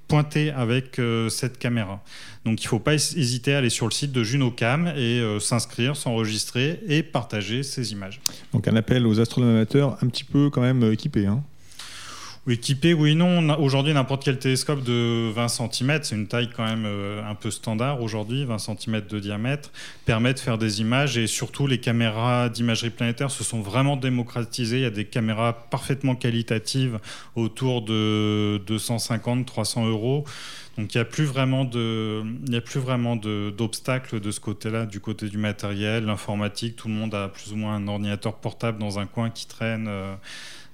pointer 0.10 0.50
avec 0.50 1.00
euh, 1.00 1.30
cette 1.30 1.58
caméra. 1.60 2.04
Donc 2.44 2.62
il 2.62 2.66
ne 2.66 2.70
faut 2.70 2.80
pas 2.80 2.96
hésiter 2.96 3.54
à 3.54 3.60
aller 3.60 3.70
sur 3.70 3.86
le 3.86 3.92
site 3.92 4.12
de 4.12 4.24
Junocam 4.24 4.88
et 4.88 5.20
euh, 5.22 5.40
s'inscrire, 5.40 5.96
s'enregistrer 5.96 6.82
et 6.88 7.04
partager 7.04 7.64
ces 7.64 7.94
images. 7.94 8.20
Donc 8.52 8.68
un 8.68 8.76
appel 8.76 9.06
aux 9.06 9.20
astronomes 9.20 9.52
amateurs 9.52 9.98
un 10.02 10.08
petit 10.08 10.24
peu 10.24 10.50
quand 10.50 10.62
même 10.62 10.84
euh, 10.84 10.94
équipés. 10.94 11.28
Hein. 11.28 11.44
Équipé, 12.48 12.94
oui, 12.94 13.16
non. 13.16 13.48
Aujourd'hui, 13.60 13.94
n'importe 13.94 14.24
quel 14.24 14.40
télescope 14.40 14.84
de 14.84 15.30
20 15.36 15.48
cm, 15.50 16.00
c'est 16.02 16.16
une 16.16 16.28
taille 16.28 16.50
quand 16.56 16.66
même 16.66 16.86
euh, 16.86 17.22
un 17.30 17.36
peu 17.36 17.52
standard 17.52 18.02
aujourd'hui, 18.02 18.44
20 18.46 18.58
cm 18.58 19.02
de 19.08 19.20
diamètre, 19.20 19.72
permet 20.06 20.34
de 20.34 20.40
faire 20.40 20.58
des 20.58 20.82
images 20.82 21.18
et 21.18 21.28
surtout 21.28 21.68
les 21.68 21.80
caméras 21.80 22.50
d'imagerie 22.50 22.90
planétaire 22.90 23.30
se 23.30 23.44
sont 23.44 23.62
vraiment 23.62 23.98
démocratisées. 23.98 24.78
Il 24.78 24.84
y 24.84 24.86
a 24.86 24.90
des 24.90 25.06
caméras 25.06 25.54
parfaitement 25.70 26.16
qualitatives 26.16 27.00
autour 27.36 27.84
de 27.84 28.60
250-300 28.66 29.88
euros. 29.88 30.24
Donc 30.78 30.96
il 30.96 30.98
n'y 30.98 31.02
a 31.02 31.06
plus 31.06 31.26
vraiment 31.26 31.64
a 31.64 32.62
plus 32.62 32.80
vraiment 32.80 33.18
d'obstacles 33.18 34.22
de, 34.22 34.32
ce 34.32 34.40
côté-là, 34.40 34.86
du 34.86 35.02
côté 35.02 35.28
du 35.28 35.38
matériel, 35.38 36.06
l'informatique. 36.06 36.78
Tout 36.78 36.88
le 36.88 36.94
monde 36.94 37.14
a 37.14 37.28
plus 37.28 37.52
ou 37.52 37.58
moins 37.58 37.76
un 37.76 37.88
ordinateur 37.88 38.36
portable 38.36 38.80
dans 38.80 38.98
un 38.98 39.06
coin 39.06 39.30
qui 39.30 39.46
traîne. 39.46 39.88
Euh, 39.90 40.16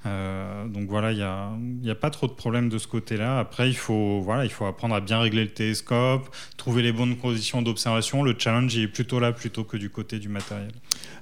euh, 0.05 0.67
donc 0.67 0.87
voilà, 0.87 1.11
il 1.11 1.17
n'y 1.17 1.23
a, 1.23 1.51
y 1.81 1.89
a, 1.89 1.95
pas 1.95 2.09
trop 2.09 2.27
de 2.27 2.33
problèmes 2.33 2.69
de 2.69 2.77
ce 2.77 2.87
côté-là. 2.87 3.39
Après, 3.39 3.69
il 3.69 3.75
faut, 3.75 4.21
voilà, 4.21 4.45
il 4.45 4.51
faut 4.51 4.65
apprendre 4.65 4.95
à 4.95 5.01
bien 5.01 5.19
régler 5.19 5.43
le 5.43 5.49
télescope, 5.49 6.29
trouver 6.57 6.81
les 6.81 6.91
bonnes 6.91 7.15
conditions 7.17 7.61
d'observation. 7.61 8.23
Le 8.23 8.35
challenge 8.37 8.77
est 8.77 8.87
plutôt 8.87 9.19
là 9.19 9.31
plutôt 9.31 9.63
que 9.63 9.77
du 9.77 9.89
côté 9.89 10.19
du 10.19 10.29
matériel. 10.29 10.71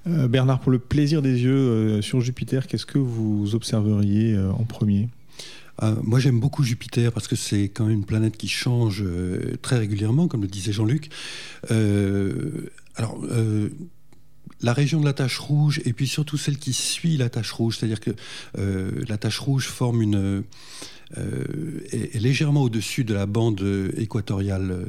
Euh, 0.07 0.27
Bernard, 0.27 0.59
pour 0.59 0.71
le 0.71 0.79
plaisir 0.79 1.21
des 1.21 1.43
yeux 1.43 2.01
sur 2.01 2.21
Jupiter, 2.21 2.67
qu'est-ce 2.67 2.85
que 2.85 2.97
vous 2.97 3.55
observeriez 3.55 4.37
en 4.37 4.63
premier? 4.63 5.09
Euh, 5.81 5.95
moi, 6.03 6.19
j'aime 6.19 6.39
beaucoup 6.39 6.63
Jupiter 6.63 7.11
parce 7.11 7.27
que 7.27 7.35
c'est 7.35 7.63
quand 7.63 7.85
même 7.85 7.97
une 7.97 8.05
planète 8.05 8.37
qui 8.37 8.47
change 8.47 9.01
euh, 9.03 9.55
très 9.61 9.77
régulièrement, 9.77 10.27
comme 10.27 10.41
le 10.41 10.47
disait 10.47 10.71
Jean-Luc. 10.71 11.09
Euh, 11.71 12.69
alors, 12.95 13.17
la 14.63 14.74
région 14.74 15.00
de 15.00 15.05
la 15.05 15.13
tache 15.13 15.38
rouge 15.38 15.82
et 15.86 15.93
puis 15.93 16.08
surtout 16.08 16.38
celle 16.38 16.58
qui 16.58 16.74
suit 16.74 17.17
la 17.17 17.29
tache 17.29 17.51
rouge, 17.51 17.77
c'est-à-dire 17.77 18.00
que 18.00 18.12
la 18.55 19.17
tache 19.17 19.39
rouge 19.39 19.67
forme 19.67 20.01
une 20.01 20.43
euh, 21.17 21.79
est, 21.91 22.19
légèrement 22.19 22.63
au-dessus 22.63 23.03
de 23.03 23.13
la 23.13 23.25
bande 23.25 23.63
équatoriale 23.98 24.72
euh, 24.72 24.86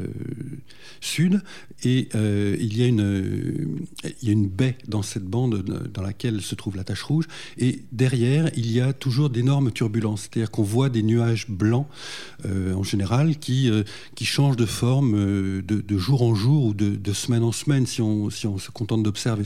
sud. 1.01 1.43
Et 1.83 2.09
euh, 2.15 2.57
il, 2.59 2.79
y 2.79 2.83
a 2.83 2.87
une, 2.87 3.87
il 4.23 4.29
y 4.29 4.31
a 4.31 4.33
une 4.33 4.49
baie 4.49 4.79
dans 4.89 5.03
cette 5.03 5.25
bande 5.25 5.63
dans 5.93 6.03
laquelle 6.03 6.41
se 6.41 6.55
trouve 6.55 6.77
la 6.77 6.85
tache 6.85 7.03
rouge. 7.03 7.27
Et 7.59 7.83
derrière 7.93 8.51
il 8.57 8.71
y 8.71 8.81
a 8.81 8.93
toujours 8.93 9.31
d'énormes 9.31 9.71
turbulences, 9.71 10.23
c'est-à-dire 10.23 10.51
qu'on 10.51 10.63
voit 10.63 10.89
des 10.89 11.03
nuages 11.03 11.49
blancs 11.49 11.87
en 12.45 12.83
général 12.83 13.39
qui, 13.39 13.71
qui 14.15 14.25
changent 14.25 14.57
de 14.57 14.67
forme 14.67 15.63
de, 15.63 15.99
jour 15.99 16.23
en 16.23 16.35
jour 16.35 16.65
ou 16.67 16.75
de, 16.75 17.13
semaine 17.13 17.43
en 17.43 17.53
semaine 17.53 17.87
si 17.87 18.01
on, 18.03 18.31
si 18.31 18.47
on 18.47 18.59
se 18.59 18.71
contente 18.71 19.03
d'observer. 19.03 19.45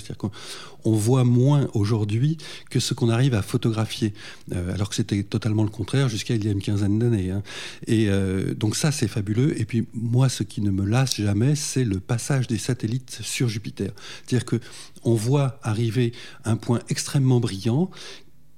On 0.84 0.92
voit 0.92 1.24
moins 1.24 1.68
aujourd'hui 1.74 2.38
que 2.70 2.80
ce 2.80 2.94
qu'on 2.94 3.08
arrive 3.08 3.34
à 3.34 3.42
photographier, 3.42 4.14
euh, 4.52 4.74
alors 4.74 4.88
que 4.88 4.94
c'était 4.94 5.22
totalement 5.22 5.62
le 5.62 5.70
contraire 5.70 6.08
jusqu'à 6.08 6.34
il 6.34 6.44
y 6.44 6.48
a 6.48 6.52
une 6.52 6.62
quinzaine 6.62 6.98
d'années. 6.98 7.30
Hein. 7.30 7.42
Et 7.86 8.08
euh, 8.08 8.54
donc 8.54 8.76
ça, 8.76 8.92
c'est 8.92 9.08
fabuleux. 9.08 9.58
Et 9.60 9.64
puis 9.64 9.86
moi, 9.92 10.28
ce 10.28 10.42
qui 10.42 10.60
ne 10.60 10.70
me 10.70 10.84
lasse 10.84 11.16
jamais, 11.16 11.54
c'est 11.54 11.84
le 11.84 12.00
passage 12.00 12.46
des 12.46 12.58
satellites 12.58 13.18
sur 13.22 13.48
Jupiter. 13.48 13.92
C'est-à-dire 14.26 14.44
que 14.44 14.60
on 15.04 15.14
voit 15.14 15.58
arriver 15.62 16.12
un 16.44 16.56
point 16.56 16.80
extrêmement 16.88 17.40
brillant 17.40 17.90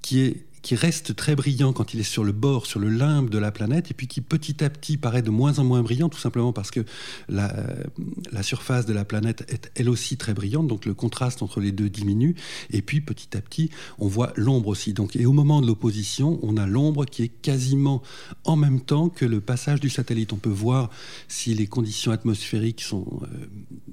qui 0.03 0.21
est 0.21 0.45
qui 0.63 0.75
reste 0.75 1.17
très 1.17 1.35
brillant 1.35 1.73
quand 1.73 1.95
il 1.95 2.01
est 2.01 2.05
sur 2.05 2.25
le 2.25 2.33
bord, 2.33 2.67
sur 2.67 2.81
le 2.81 2.89
limbe 2.89 3.31
de 3.31 3.39
la 3.39 3.51
planète, 3.51 3.91
et 3.91 3.95
puis 3.95 4.09
qui 4.09 4.21
petit 4.21 4.63
à 4.63 4.71
petit 4.71 4.97
paraît 4.97 5.23
de 5.23 5.31
moins 5.31 5.59
en 5.59 5.65
moins 5.65 5.83
brillant, 5.83 6.09
tout 6.09 6.19
simplement 6.19 6.53
parce 6.53 6.71
que 6.71 6.85
la, 7.29 7.55
la, 8.33 8.43
surface 8.43 8.87
de 8.87 8.93
la 8.93 9.05
planète 9.05 9.45
est 9.49 9.71
elle 9.75 9.89
aussi 9.89 10.17
très 10.17 10.35
brillante, 10.35 10.67
donc 10.67 10.85
le 10.85 10.95
contraste 10.95 11.43
entre 11.43 11.61
les 11.61 11.73
deux 11.73 11.89
diminue, 11.89 12.35
et 12.71 12.83
puis 12.83 13.01
petit 13.01 13.37
à 13.37 13.41
petit, 13.41 13.71
on 13.99 14.09
voit 14.09 14.33
l'ombre 14.37 14.69
aussi. 14.69 14.93
Donc, 14.93 15.17
et 15.17 15.27
au 15.27 15.33
moment 15.33 15.61
de 15.61 15.67
l'opposition, 15.67 16.39
on 16.43 16.57
a 16.57 16.67
l'ombre 16.67 17.05
qui 17.05 17.23
est 17.23 17.29
quasiment 17.29 18.03
en 18.45 18.57
même 18.57 18.81
temps 18.81 19.09
que 19.09 19.25
le 19.25 19.41
passage 19.41 19.81
du 19.81 19.89
satellite. 19.91 20.33
On 20.33 20.37
peut 20.37 20.51
voir 20.51 20.91
si 21.29 21.55
les 21.55 21.67
conditions 21.67 22.13
atmosphériques 22.13 22.81
sont 22.83 23.07
euh, 23.23 23.47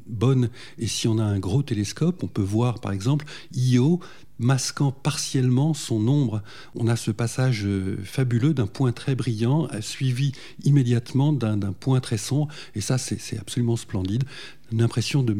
bonnes, 0.07 0.49
et 0.77 0.87
si 0.87 1.07
on 1.07 1.17
a 1.17 1.23
un 1.23 1.39
gros 1.39 1.63
télescope, 1.63 2.23
on 2.23 2.27
peut 2.27 2.41
voir 2.41 2.79
par 2.79 2.91
exemple 2.91 3.25
Io 3.55 3.99
masquant 4.39 4.91
partiellement 4.91 5.73
son 5.73 6.07
ombre. 6.07 6.41
On 6.75 6.87
a 6.87 6.95
ce 6.95 7.11
passage 7.11 7.65
euh, 7.65 7.97
fabuleux 8.03 8.53
d'un 8.53 8.67
point 8.67 8.91
très 8.91 9.15
brillant, 9.15 9.67
euh, 9.73 9.81
suivi 9.81 10.31
immédiatement 10.63 11.33
d'un 11.33 11.57
point 11.73 11.99
très 11.99 12.17
sombre, 12.17 12.47
et 12.75 12.81
ça 12.81 12.97
c'est 12.97 13.39
absolument 13.39 13.75
splendide. 13.75 14.23
Une 14.71 14.81
impression 14.81 15.23
de 15.23 15.35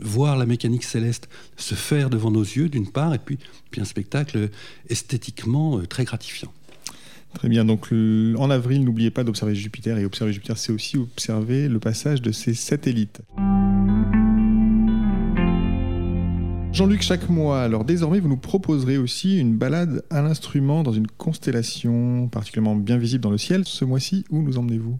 voir 0.00 0.36
la 0.36 0.46
mécanique 0.46 0.84
céleste 0.84 1.28
se 1.56 1.74
faire 1.74 2.10
devant 2.10 2.30
nos 2.30 2.42
yeux 2.42 2.68
d'une 2.68 2.90
part, 2.90 3.14
et 3.14 3.18
puis, 3.18 3.38
puis 3.70 3.80
un 3.80 3.84
spectacle 3.84 4.50
esthétiquement 4.88 5.78
euh, 5.78 5.86
très 5.86 6.04
gratifiant. 6.04 6.52
Très 7.34 7.48
bien, 7.48 7.64
donc 7.64 7.92
en 7.92 8.50
avril, 8.50 8.84
n'oubliez 8.84 9.12
pas 9.12 9.22
d'observer 9.22 9.54
Jupiter, 9.54 9.96
et 9.98 10.04
observer 10.04 10.32
Jupiter, 10.32 10.58
c'est 10.58 10.72
aussi 10.72 10.96
observer 10.96 11.68
le 11.68 11.78
passage 11.78 12.22
de 12.22 12.32
ses 12.32 12.54
satellites. 12.54 13.20
Jean-Luc, 16.72 17.02
chaque 17.02 17.28
mois, 17.28 17.62
alors 17.62 17.84
désormais, 17.84 18.20
vous 18.20 18.28
nous 18.28 18.36
proposerez 18.36 18.96
aussi 18.96 19.38
une 19.38 19.56
balade 19.56 20.04
à 20.08 20.22
l'instrument 20.22 20.82
dans 20.82 20.92
une 20.92 21.08
constellation 21.08 22.28
particulièrement 22.28 22.76
bien 22.76 22.96
visible 22.96 23.22
dans 23.22 23.30
le 23.30 23.38
ciel. 23.38 23.64
Ce 23.66 23.84
mois-ci, 23.84 24.24
où 24.30 24.40
nous 24.40 24.56
emmenez-vous? 24.56 24.98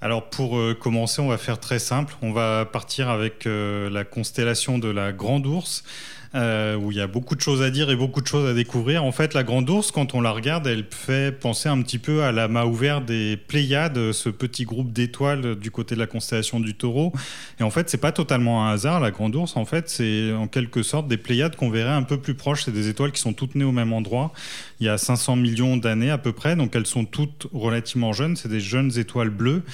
Alors 0.00 0.30
pour 0.30 0.58
euh, 0.58 0.74
commencer, 0.74 1.22
on 1.22 1.28
va 1.28 1.38
faire 1.38 1.60
très 1.60 1.78
simple. 1.78 2.16
On 2.22 2.32
va 2.32 2.64
partir 2.64 3.08
avec 3.08 3.46
euh, 3.46 3.88
la 3.90 4.02
constellation 4.02 4.78
de 4.78 4.88
la 4.88 5.12
Grande 5.12 5.46
Ourse. 5.46 5.84
Euh, 6.34 6.76
où 6.76 6.90
il 6.90 6.96
y 6.96 7.00
a 7.02 7.06
beaucoup 7.06 7.34
de 7.34 7.42
choses 7.42 7.60
à 7.60 7.68
dire 7.68 7.90
et 7.90 7.96
beaucoup 7.96 8.22
de 8.22 8.26
choses 8.26 8.48
à 8.48 8.54
découvrir. 8.54 9.04
En 9.04 9.12
fait, 9.12 9.34
la 9.34 9.42
Grande 9.42 9.68
Ourse, 9.68 9.90
quand 9.90 10.14
on 10.14 10.22
la 10.22 10.30
regarde, 10.30 10.66
elle 10.66 10.86
fait 10.88 11.30
penser 11.30 11.68
un 11.68 11.82
petit 11.82 11.98
peu 11.98 12.22
à 12.22 12.32
la 12.32 12.48
mât 12.48 12.64
ouverte 12.64 13.04
des 13.04 13.36
Pléiades, 13.36 14.12
ce 14.12 14.30
petit 14.30 14.64
groupe 14.64 14.94
d'étoiles 14.94 15.56
du 15.56 15.70
côté 15.70 15.94
de 15.94 16.00
la 16.00 16.06
constellation 16.06 16.58
du 16.58 16.74
Taureau. 16.74 17.12
Et 17.60 17.62
en 17.64 17.68
fait, 17.68 17.90
c'est 17.90 17.98
pas 17.98 18.12
totalement 18.12 18.66
un 18.66 18.72
hasard. 18.72 19.00
La 19.00 19.10
Grande 19.10 19.36
Ourse, 19.36 19.58
en 19.58 19.66
fait, 19.66 19.90
c'est 19.90 20.32
en 20.32 20.48
quelque 20.48 20.82
sorte 20.82 21.06
des 21.06 21.18
Pléiades 21.18 21.54
qu'on 21.54 21.68
verrait 21.68 21.90
un 21.90 22.02
peu 22.02 22.18
plus 22.18 22.34
proches. 22.34 22.64
C'est 22.64 22.72
des 22.72 22.88
étoiles 22.88 23.12
qui 23.12 23.20
sont 23.20 23.34
toutes 23.34 23.54
nées 23.54 23.64
au 23.64 23.72
même 23.72 23.92
endroit. 23.92 24.32
Il 24.80 24.86
y 24.86 24.88
a 24.88 24.96
500 24.96 25.36
millions 25.36 25.76
d'années 25.76 26.10
à 26.10 26.18
peu 26.18 26.32
près, 26.32 26.56
donc 26.56 26.74
elles 26.74 26.86
sont 26.86 27.04
toutes 27.04 27.46
relativement 27.52 28.14
jeunes. 28.14 28.36
C'est 28.36 28.48
des 28.48 28.60
jeunes 28.60 28.98
étoiles 28.98 29.28
bleues. 29.28 29.64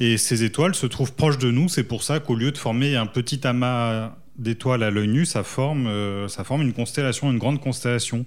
Et 0.00 0.16
ces 0.16 0.42
étoiles 0.42 0.74
se 0.74 0.86
trouvent 0.86 1.12
proches 1.12 1.38
de 1.38 1.50
nous. 1.50 1.68
C'est 1.68 1.84
pour 1.84 2.02
ça 2.02 2.18
qu'au 2.18 2.34
lieu 2.34 2.50
de 2.50 2.56
former 2.56 2.96
un 2.96 3.06
petit 3.06 3.46
amas 3.46 4.12
d'étoiles 4.38 4.82
à 4.82 4.90
l'œil 4.90 5.08
nu, 5.08 5.26
ça 5.26 5.42
forme, 5.42 5.86
euh, 5.86 6.28
ça 6.28 6.44
forme 6.44 6.62
une 6.62 6.72
constellation, 6.72 7.30
une 7.30 7.38
grande 7.38 7.60
constellation. 7.60 8.24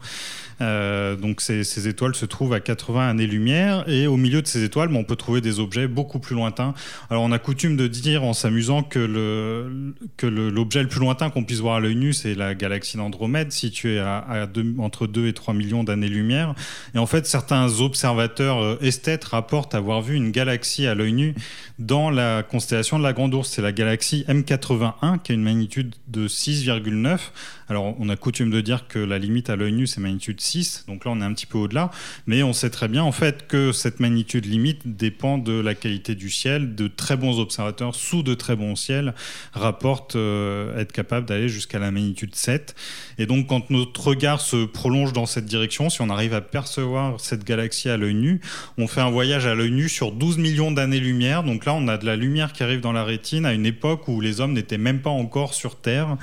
Euh, 0.61 1.15
donc 1.15 1.41
ces, 1.41 1.87
étoiles 1.87 2.13
se 2.13 2.25
trouvent 2.25 2.53
à 2.53 2.59
80 2.59 3.09
années-lumière 3.09 3.87
et 3.87 4.05
au 4.05 4.17
milieu 4.17 4.41
de 4.41 4.47
ces 4.47 4.63
étoiles, 4.63 4.93
on 4.95 5.03
peut 5.03 5.15
trouver 5.15 5.41
des 5.41 5.59
objets 5.59 5.87
beaucoup 5.87 6.19
plus 6.19 6.35
lointains. 6.35 6.73
Alors 7.09 7.23
on 7.23 7.31
a 7.31 7.39
coutume 7.39 7.75
de 7.75 7.87
dire 7.87 8.23
en 8.23 8.33
s'amusant 8.33 8.83
que 8.83 8.99
le 8.99 9.95
que 10.17 10.27
l'objet 10.27 10.83
le, 10.83 10.87
plus 10.87 10.99
lointain 10.99 11.29
qu'on 11.29 11.43
puisse 11.43 11.59
voir 11.59 11.75
à 11.75 11.79
l'œil 11.79 11.95
nu, 11.95 12.13
c'est 12.13 12.35
la 12.35 12.53
galaxie 12.53 12.97
d'Andromède, 12.97 13.51
située 13.51 13.99
à, 13.99 14.47
entre 14.77 15.07
2 15.07 15.27
et 15.27 15.33
3 15.33 15.53
millions 15.53 15.83
d'années-lumière. 15.83 16.53
Et 16.93 16.99
en 16.99 17.07
fait, 17.07 17.25
certains 17.25 17.79
observateurs 17.79 18.61
euh, 18.61 18.77
esthètes 18.81 19.23
rapportent 19.23 19.73
avoir 19.73 20.01
vu 20.01 20.15
une 20.15 20.31
galaxie 20.31 20.85
à 20.85 20.93
l'œil 20.93 21.13
nu 21.13 21.35
dans 21.79 22.09
la 22.09 22.43
constellation 22.43 22.99
de 22.99 23.03
la 23.03 23.13
Grande 23.13 23.33
Ourse. 23.33 23.49
C'est 23.49 23.61
la 23.61 23.71
galaxie 23.71 24.25
M81 24.27 25.19
qui 25.23 25.31
a 25.31 25.35
une 25.35 25.43
magnitude 25.43 25.95
de 26.11 26.27
6,9 26.27 27.31
alors, 27.71 27.95
on 28.01 28.09
a 28.09 28.17
coutume 28.17 28.49
de 28.51 28.59
dire 28.59 28.89
que 28.89 28.99
la 28.99 29.17
limite 29.17 29.49
à 29.49 29.55
l'œil 29.55 29.71
nu, 29.71 29.87
c'est 29.87 30.01
magnitude 30.01 30.41
6, 30.41 30.83
donc 30.89 31.05
là, 31.05 31.11
on 31.11 31.21
est 31.21 31.23
un 31.23 31.31
petit 31.31 31.45
peu 31.45 31.57
au-delà, 31.57 31.89
mais 32.27 32.43
on 32.43 32.51
sait 32.51 32.69
très 32.69 32.89
bien, 32.89 33.01
en 33.01 33.13
fait, 33.13 33.47
que 33.47 33.71
cette 33.71 34.01
magnitude 34.01 34.45
limite 34.45 34.97
dépend 34.97 35.37
de 35.37 35.53
la 35.53 35.73
qualité 35.73 36.13
du 36.13 36.29
ciel. 36.29 36.75
De 36.75 36.89
très 36.89 37.15
bons 37.15 37.39
observateurs 37.39 37.95
sous 37.95 38.23
de 38.23 38.33
très 38.33 38.57
bons 38.57 38.75
ciels 38.75 39.13
rapportent 39.53 40.17
euh, 40.17 40.77
être 40.77 40.91
capables 40.91 41.25
d'aller 41.25 41.47
jusqu'à 41.47 41.79
la 41.79 41.91
magnitude 41.91 42.35
7. 42.35 42.75
Et 43.17 43.25
donc, 43.25 43.47
quand 43.47 43.69
notre 43.69 44.05
regard 44.05 44.41
se 44.41 44.65
prolonge 44.65 45.13
dans 45.13 45.25
cette 45.25 45.45
direction, 45.45 45.89
si 45.89 46.01
on 46.01 46.09
arrive 46.09 46.33
à 46.33 46.41
percevoir 46.41 47.21
cette 47.21 47.45
galaxie 47.45 47.87
à 47.87 47.95
l'œil 47.95 48.15
nu, 48.15 48.41
on 48.77 48.87
fait 48.87 48.99
un 48.99 49.11
voyage 49.11 49.45
à 49.45 49.55
l'œil 49.55 49.71
nu 49.71 49.87
sur 49.87 50.11
12 50.11 50.39
millions 50.39 50.71
d'années-lumière. 50.71 51.43
Donc 51.43 51.63
là, 51.63 51.73
on 51.73 51.87
a 51.87 51.97
de 51.97 52.05
la 52.05 52.17
lumière 52.17 52.51
qui 52.51 52.63
arrive 52.63 52.81
dans 52.81 52.91
la 52.91 53.05
rétine 53.05 53.45
à 53.45 53.53
une 53.53 53.65
époque 53.65 54.09
où 54.09 54.19
les 54.19 54.41
hommes 54.41 54.51
n'étaient 54.51 54.77
même 54.77 54.99
pas 54.99 55.09
encore 55.09 55.53
sur 55.53 55.77
Terre. 55.77 56.17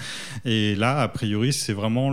Et 0.44 0.74
là, 0.74 1.00
a 1.00 1.08
priori, 1.08 1.37
c'est 1.52 1.72
vraiment 1.72 2.10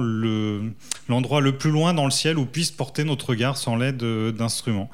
l'endroit 1.09 1.41
le, 1.41 1.57
plus 1.57 1.71
loin 1.71 1.93
dans 1.93 2.05
le 2.05 2.11
ciel 2.11 2.37
où 2.37 2.45
puisse 2.45 2.71
porter 2.71 3.03
notre 3.03 3.29
regard 3.29 3.57
sans 3.57 3.75
l'aide 3.75 4.03
d'instruments. 4.33 4.89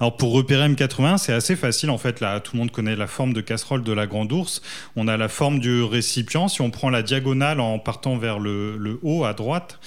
Alors 0.00 0.16
pour 0.16 0.32
repérer 0.32 0.68
M80, 0.68 1.18
c'est 1.18 1.32
assez 1.32 1.56
facile 1.56 1.90
en 1.90 1.98
fait. 1.98 2.20
Là, 2.20 2.40
tout 2.40 2.52
le 2.54 2.60
monde 2.60 2.70
connaît 2.70 2.96
la 2.96 3.06
forme 3.06 3.32
de 3.32 3.40
casserole 3.40 3.82
de 3.82 3.92
la 3.92 4.06
grande 4.06 4.32
ours. 4.32 4.62
On 4.96 5.08
a 5.08 5.16
la 5.16 5.28
forme 5.28 5.58
du 5.58 5.82
récipient. 5.82 6.48
Si 6.48 6.60
on 6.60 6.70
prend 6.70 6.90
la 6.90 7.02
diagonale 7.02 7.60
en 7.60 7.78
partant 7.78 8.16
vers 8.16 8.38
le, 8.38 8.98
haut 9.02 9.24
à 9.24 9.34
droite, 9.34 9.78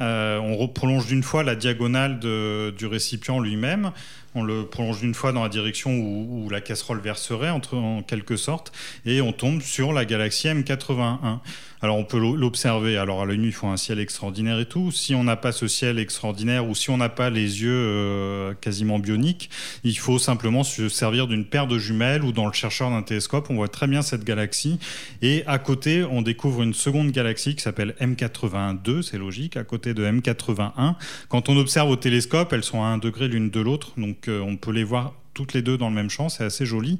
euh, 0.00 0.38
on 0.38 0.68
prolonge 0.68 1.06
d'une 1.06 1.22
fois 1.22 1.42
la 1.42 1.54
diagonale 1.54 2.20
du 2.20 2.86
récipient 2.86 3.40
lui-même 3.40 3.92
on 4.36 4.42
le 4.42 4.66
prolonge 4.66 5.00
d'une 5.00 5.14
fois 5.14 5.32
dans 5.32 5.42
la 5.42 5.48
direction 5.48 5.90
où, 5.90 6.48
la 6.50 6.60
casserole 6.60 7.00
verserait, 7.00 7.50
en 7.50 8.02
quelque 8.02 8.36
sorte, 8.36 8.70
et 9.06 9.22
on 9.22 9.32
tombe 9.32 9.62
sur 9.62 9.92
la 9.94 10.04
galaxie 10.04 10.48
M81. 10.48 11.38
Alors 11.82 11.98
on 11.98 12.04
peut 12.04 12.18
l'observer. 12.18 12.96
Alors 12.96 13.22
à 13.22 13.26
l'œil 13.26 13.38
nu, 13.38 13.48
il 13.48 13.52
faut 13.52 13.66
un 13.66 13.76
ciel 13.76 13.98
extraordinaire 13.98 14.58
et 14.58 14.66
tout. 14.66 14.90
Si 14.90 15.14
on 15.14 15.24
n'a 15.24 15.36
pas 15.36 15.52
ce 15.52 15.68
ciel 15.68 15.98
extraordinaire 15.98 16.68
ou 16.68 16.74
si 16.74 16.90
on 16.90 16.96
n'a 16.96 17.08
pas 17.08 17.30
les 17.30 17.62
yeux 17.62 17.70
euh, 17.70 18.54
quasiment 18.54 18.98
bioniques, 18.98 19.50
il 19.84 19.98
faut 19.98 20.18
simplement 20.18 20.64
se 20.64 20.88
servir 20.88 21.26
d'une 21.26 21.44
paire 21.44 21.66
de 21.66 21.78
jumelles 21.78 22.24
ou 22.24 22.32
dans 22.32 22.46
le 22.46 22.52
chercheur 22.52 22.90
d'un 22.90 23.02
télescope, 23.02 23.48
on 23.50 23.56
voit 23.56 23.68
très 23.68 23.86
bien 23.86 24.02
cette 24.02 24.24
galaxie. 24.24 24.78
Et 25.22 25.44
à 25.46 25.58
côté, 25.58 26.04
on 26.04 26.22
découvre 26.22 26.62
une 26.62 26.74
seconde 26.74 27.10
galaxie 27.10 27.54
qui 27.54 27.62
s'appelle 27.62 27.94
M82, 28.00 29.02
c'est 29.02 29.18
logique, 29.18 29.56
à 29.56 29.64
côté 29.64 29.94
de 29.94 30.04
M81. 30.04 30.94
Quand 31.28 31.48
on 31.48 31.56
observe 31.56 31.90
au 31.90 31.96
télescope, 31.96 32.52
elles 32.52 32.64
sont 32.64 32.82
à 32.82 32.86
un 32.86 32.98
degré 32.98 33.28
l'une 33.28 33.50
de 33.50 33.60
l'autre, 33.60 33.92
donc 33.96 34.28
euh, 34.28 34.40
on 34.40 34.56
peut 34.56 34.72
les 34.72 34.84
voir 34.84 35.14
toutes 35.34 35.52
les 35.52 35.62
deux 35.62 35.76
dans 35.76 35.90
le 35.90 35.94
même 35.94 36.08
champ, 36.08 36.30
c'est 36.30 36.44
assez 36.44 36.64
joli. 36.64 36.98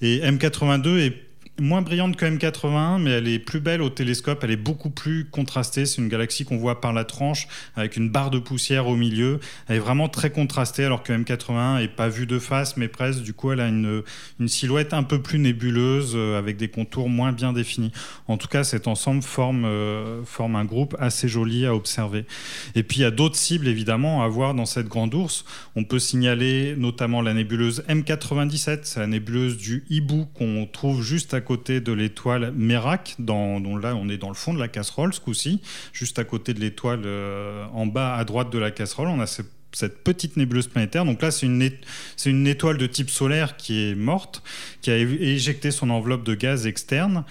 Et 0.00 0.20
M82 0.20 0.98
est 0.98 1.33
moins 1.60 1.82
brillante 1.82 2.16
que 2.16 2.26
M81, 2.26 3.00
mais 3.00 3.10
elle 3.10 3.28
est 3.28 3.38
plus 3.38 3.60
belle 3.60 3.82
au 3.82 3.90
télescope, 3.90 4.42
elle 4.42 4.50
est 4.50 4.56
beaucoup 4.56 4.90
plus 4.90 5.24
contrastée. 5.24 5.86
C'est 5.86 6.00
une 6.00 6.08
galaxie 6.08 6.44
qu'on 6.44 6.56
voit 6.56 6.80
par 6.80 6.92
la 6.92 7.04
tranche, 7.04 7.46
avec 7.76 7.96
une 7.96 8.08
barre 8.08 8.30
de 8.30 8.38
poussière 8.38 8.88
au 8.88 8.96
milieu. 8.96 9.40
Elle 9.68 9.76
est 9.76 9.80
vraiment 9.80 10.08
très 10.08 10.30
contrastée, 10.30 10.84
alors 10.84 11.02
que 11.02 11.12
M81 11.12 11.80
n'est 11.80 11.88
pas 11.88 12.08
vue 12.08 12.26
de 12.26 12.38
face, 12.38 12.76
mais 12.76 12.88
presque. 12.88 13.22
Du 13.22 13.32
coup, 13.32 13.52
elle 13.52 13.60
a 13.60 13.68
une, 13.68 14.02
une 14.40 14.48
silhouette 14.48 14.92
un 14.92 15.04
peu 15.04 15.22
plus 15.22 15.38
nébuleuse, 15.38 16.12
euh, 16.14 16.38
avec 16.38 16.56
des 16.56 16.68
contours 16.68 17.08
moins 17.08 17.32
bien 17.32 17.52
définis. 17.52 17.92
En 18.26 18.36
tout 18.36 18.48
cas, 18.48 18.64
cet 18.64 18.88
ensemble 18.88 19.22
forme, 19.22 19.64
euh, 19.64 20.22
forme 20.24 20.56
un 20.56 20.64
groupe 20.64 20.96
assez 20.98 21.28
joli 21.28 21.66
à 21.66 21.74
observer. 21.74 22.26
Et 22.74 22.82
puis, 22.82 22.98
il 22.98 23.02
y 23.02 23.06
a 23.06 23.10
d'autres 23.10 23.36
cibles, 23.36 23.68
évidemment, 23.68 24.22
à 24.22 24.28
voir 24.28 24.54
dans 24.54 24.66
cette 24.66 24.88
grande 24.88 25.14
ours. 25.14 25.44
On 25.76 25.84
peut 25.84 25.98
signaler 25.98 26.74
notamment 26.76 27.22
la 27.22 27.34
nébuleuse 27.34 27.84
M97, 27.88 28.80
c'est 28.82 29.00
la 29.00 29.06
nébuleuse 29.06 29.56
du 29.56 29.84
hibou 29.88 30.26
qu'on 30.34 30.68
trouve 30.70 31.02
juste 31.02 31.34
à 31.34 31.40
côté 31.44 31.80
de 31.80 31.92
l'étoile 31.92 32.52
Merak, 32.56 33.14
dont 33.18 33.76
là 33.76 33.94
on 33.94 34.08
est 34.08 34.18
dans 34.18 34.28
le 34.28 34.34
fond 34.34 34.52
de 34.52 34.58
la 34.58 34.68
casserole 34.68 35.14
ce 35.14 35.20
coup-ci, 35.20 35.60
juste 35.92 36.18
à 36.18 36.24
côté 36.24 36.54
de 36.54 36.60
l'étoile 36.60 37.02
euh, 37.04 37.64
en 37.72 37.86
bas 37.86 38.16
à 38.16 38.24
droite 38.24 38.50
de 38.50 38.58
la 38.58 38.70
casserole. 38.70 39.08
On 39.08 39.20
a 39.20 39.26
cette 39.26 39.52
cette 39.76 40.04
petite 40.04 40.36
nébuleuse 40.36 40.68
planétaire. 40.68 41.04
Donc 41.04 41.22
là, 41.22 41.30
c'est 41.30 41.46
une, 41.46 41.70
c'est 42.16 42.30
une 42.30 42.46
étoile 42.46 42.78
de 42.78 42.86
type 42.86 43.10
solaire 43.10 43.56
qui 43.56 43.82
est 43.82 43.94
morte, 43.94 44.42
qui 44.80 44.90
a 44.90 44.96
éjecté 44.96 45.70
son 45.70 45.90
enveloppe 45.90 46.24
de 46.24 46.34
gaz 46.34 46.66
externe. 46.66 47.24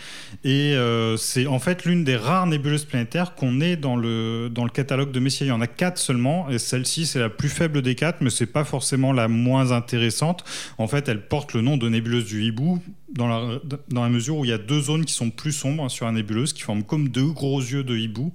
Et 0.43 0.75
euh, 0.75 1.17
c'est 1.17 1.45
en 1.47 1.59
fait 1.59 1.85
l'une 1.85 2.03
des 2.03 2.15
rares 2.15 2.47
nébuleuses 2.47 2.85
planétaires 2.85 3.35
qu'on 3.35 3.61
ait 3.61 3.75
dans 3.75 3.95
le, 3.95 4.49
dans 4.49 4.63
le 4.63 4.69
catalogue 4.69 5.11
de 5.11 5.19
Messier. 5.19 5.47
Il 5.47 5.49
y 5.49 5.53
en 5.53 5.61
a 5.61 5.67
quatre 5.67 5.97
seulement, 5.97 6.49
et 6.49 6.59
celle-ci, 6.59 7.05
c'est 7.05 7.19
la 7.19 7.29
plus 7.29 7.49
faible 7.49 7.81
des 7.81 7.95
quatre, 7.95 8.21
mais 8.21 8.29
c'est 8.29 8.45
pas 8.45 8.63
forcément 8.63 9.13
la 9.13 9.27
moins 9.27 9.71
intéressante. 9.71 10.43
En 10.77 10.87
fait, 10.87 11.07
elle 11.07 11.27
porte 11.27 11.53
le 11.53 11.61
nom 11.61 11.77
de 11.77 11.89
nébuleuse 11.89 12.25
du 12.25 12.43
hibou 12.43 12.81
dans 13.13 13.27
la, 13.27 13.59
dans 13.89 14.03
la 14.03 14.09
mesure 14.09 14.37
où 14.37 14.45
il 14.45 14.49
y 14.49 14.53
a 14.53 14.57
deux 14.57 14.81
zones 14.81 15.05
qui 15.05 15.13
sont 15.13 15.29
plus 15.29 15.51
sombres 15.51 15.89
sur 15.89 16.05
la 16.05 16.11
nébuleuse, 16.11 16.53
qui 16.53 16.63
forment 16.63 16.83
comme 16.83 17.09
deux 17.09 17.31
gros 17.31 17.59
yeux 17.59 17.83
de 17.83 17.95
hibou. 17.95 18.33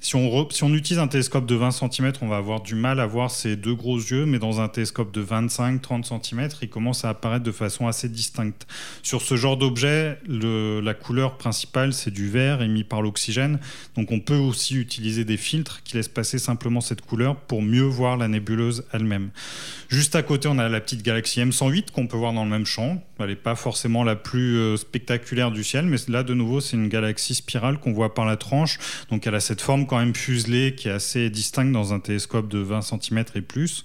Si 0.00 0.14
on, 0.14 0.74
utilise 0.74 0.98
un 0.98 1.08
télescope 1.08 1.46
de 1.46 1.54
20 1.54 1.70
cm, 1.70 2.12
on 2.20 2.28
va 2.28 2.36
avoir 2.36 2.60
du 2.60 2.74
mal 2.74 3.00
à 3.00 3.06
voir 3.06 3.30
ces 3.30 3.56
deux 3.56 3.74
gros 3.74 3.96
yeux, 3.96 4.26
mais 4.26 4.38
dans 4.38 4.60
un 4.60 4.68
télescope 4.68 5.12
de 5.12 5.24
25-30 5.24 6.04
cm, 6.04 6.48
il 6.62 6.68
commence 6.68 7.04
à 7.04 7.08
apparaître 7.08 7.44
de 7.44 7.52
façon 7.52 7.86
assez 7.86 8.08
distincte. 8.08 8.66
Sur 9.02 9.22
ce 9.22 9.36
genre 9.36 9.56
d'objet, 9.56 10.18
la 10.28 10.94
couleur 10.94 11.38
principale, 11.38 11.92
c'est 11.92 12.10
du 12.10 12.28
vert 12.28 12.62
émis 12.62 12.84
par 12.84 13.00
l'oxygène. 13.02 13.58
Donc 13.96 14.12
on 14.12 14.20
peut 14.20 14.36
aussi 14.36 14.76
utiliser 14.76 15.24
des 15.24 15.36
filtres 15.36 15.82
qui 15.82 15.96
laissent 15.96 16.08
passer 16.08 16.38
simplement 16.38 16.80
cette 16.80 17.00
couleur 17.00 17.36
pour 17.36 17.62
mieux 17.62 17.82
voir 17.82 18.16
la 18.16 18.28
nébuleuse 18.28 18.84
elle-même. 18.92 19.30
Juste 19.88 20.14
à 20.14 20.22
côté, 20.22 20.48
on 20.48 20.58
a 20.58 20.68
la 20.68 20.80
petite 20.80 21.02
galaxie 21.02 21.40
M108 21.40 21.90
qu'on 21.90 22.06
peut 22.06 22.16
voir 22.16 22.32
dans 22.32 22.44
le 22.44 22.50
même 22.50 22.66
champ. 22.66 23.02
Elle 23.18 23.28
n'est 23.28 23.36
pas 23.36 23.54
forcément 23.54 24.04
la 24.04 24.14
plus 24.14 24.58
euh, 24.58 24.76
spectaculaire 24.76 25.50
du 25.50 25.64
ciel, 25.64 25.86
mais 25.86 25.96
là, 26.08 26.22
de 26.22 26.34
nouveau, 26.34 26.60
c'est 26.60 26.76
une 26.76 26.88
galaxie 26.88 27.34
spirale 27.34 27.78
qu'on 27.78 27.92
voit 27.92 28.12
par 28.12 28.26
la 28.26 28.36
tranche. 28.36 28.78
Donc 29.10 29.26
elle 29.26 29.34
a 29.34 29.40
cette 29.40 29.60
forme 29.60 29.85
quand 29.86 29.98
même 29.98 30.14
fuselée 30.14 30.74
qui 30.74 30.88
est 30.88 30.92
assez 30.92 31.30
distincte 31.30 31.72
dans 31.72 31.94
un 31.94 32.00
télescope 32.00 32.48
de 32.48 32.58
20 32.58 32.82
cm 32.82 33.24
et 33.34 33.40
plus. 33.40 33.84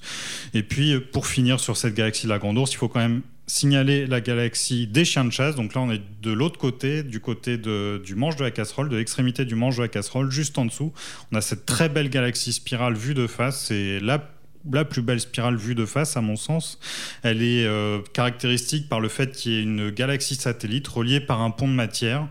Et 0.53 0.63
puis, 0.63 0.99
pour 0.99 1.27
finir 1.27 1.59
sur 1.59 1.77
cette 1.77 1.93
galaxie 1.93 2.25
de 2.25 2.31
la 2.31 2.39
Grande 2.39 2.57
Ourse, 2.57 2.73
il 2.73 2.77
faut 2.77 2.89
quand 2.89 2.99
même 2.99 3.21
signaler 3.47 4.07
la 4.07 4.21
galaxie 4.21 4.87
des 4.87 5.05
chiens 5.05 5.25
de 5.25 5.31
chasse. 5.31 5.55
Donc 5.55 5.73
là, 5.73 5.81
on 5.81 5.91
est 5.91 6.01
de 6.21 6.31
l'autre 6.31 6.57
côté, 6.57 7.03
du 7.03 7.19
côté 7.19 7.57
du 7.57 8.15
manche 8.15 8.35
de 8.37 8.43
la 8.43 8.51
casserole, 8.51 8.89
de 8.89 8.97
l'extrémité 8.97 9.45
du 9.45 9.55
manche 9.55 9.77
de 9.77 9.81
la 9.81 9.87
casserole, 9.87 10.31
juste 10.31 10.57
en 10.57 10.65
dessous. 10.65 10.93
On 11.31 11.37
a 11.37 11.41
cette 11.41 11.65
très 11.65 11.89
belle 11.89 12.09
galaxie 12.09 12.53
spirale 12.53 12.95
vue 12.95 13.13
de 13.13 13.27
face. 13.27 13.65
C'est 13.67 13.99
la 13.99 14.29
la 14.71 14.85
plus 14.85 15.01
belle 15.01 15.19
spirale 15.19 15.55
vue 15.55 15.75
de 15.75 15.85
face, 15.85 16.17
à 16.17 16.21
mon 16.21 16.35
sens. 16.35 16.79
Elle 17.23 17.41
est 17.41 17.65
euh, 17.65 17.99
caractéristique 18.13 18.89
par 18.89 18.99
le 18.99 19.07
fait 19.07 19.31
qu'il 19.31 19.51
y 19.53 19.57
ait 19.57 19.63
une 19.63 19.89
galaxie 19.89 20.35
satellite 20.35 20.87
reliée 20.87 21.19
par 21.19 21.41
un 21.41 21.49
pont 21.49 21.67
de 21.67 21.73
matière 21.73 22.27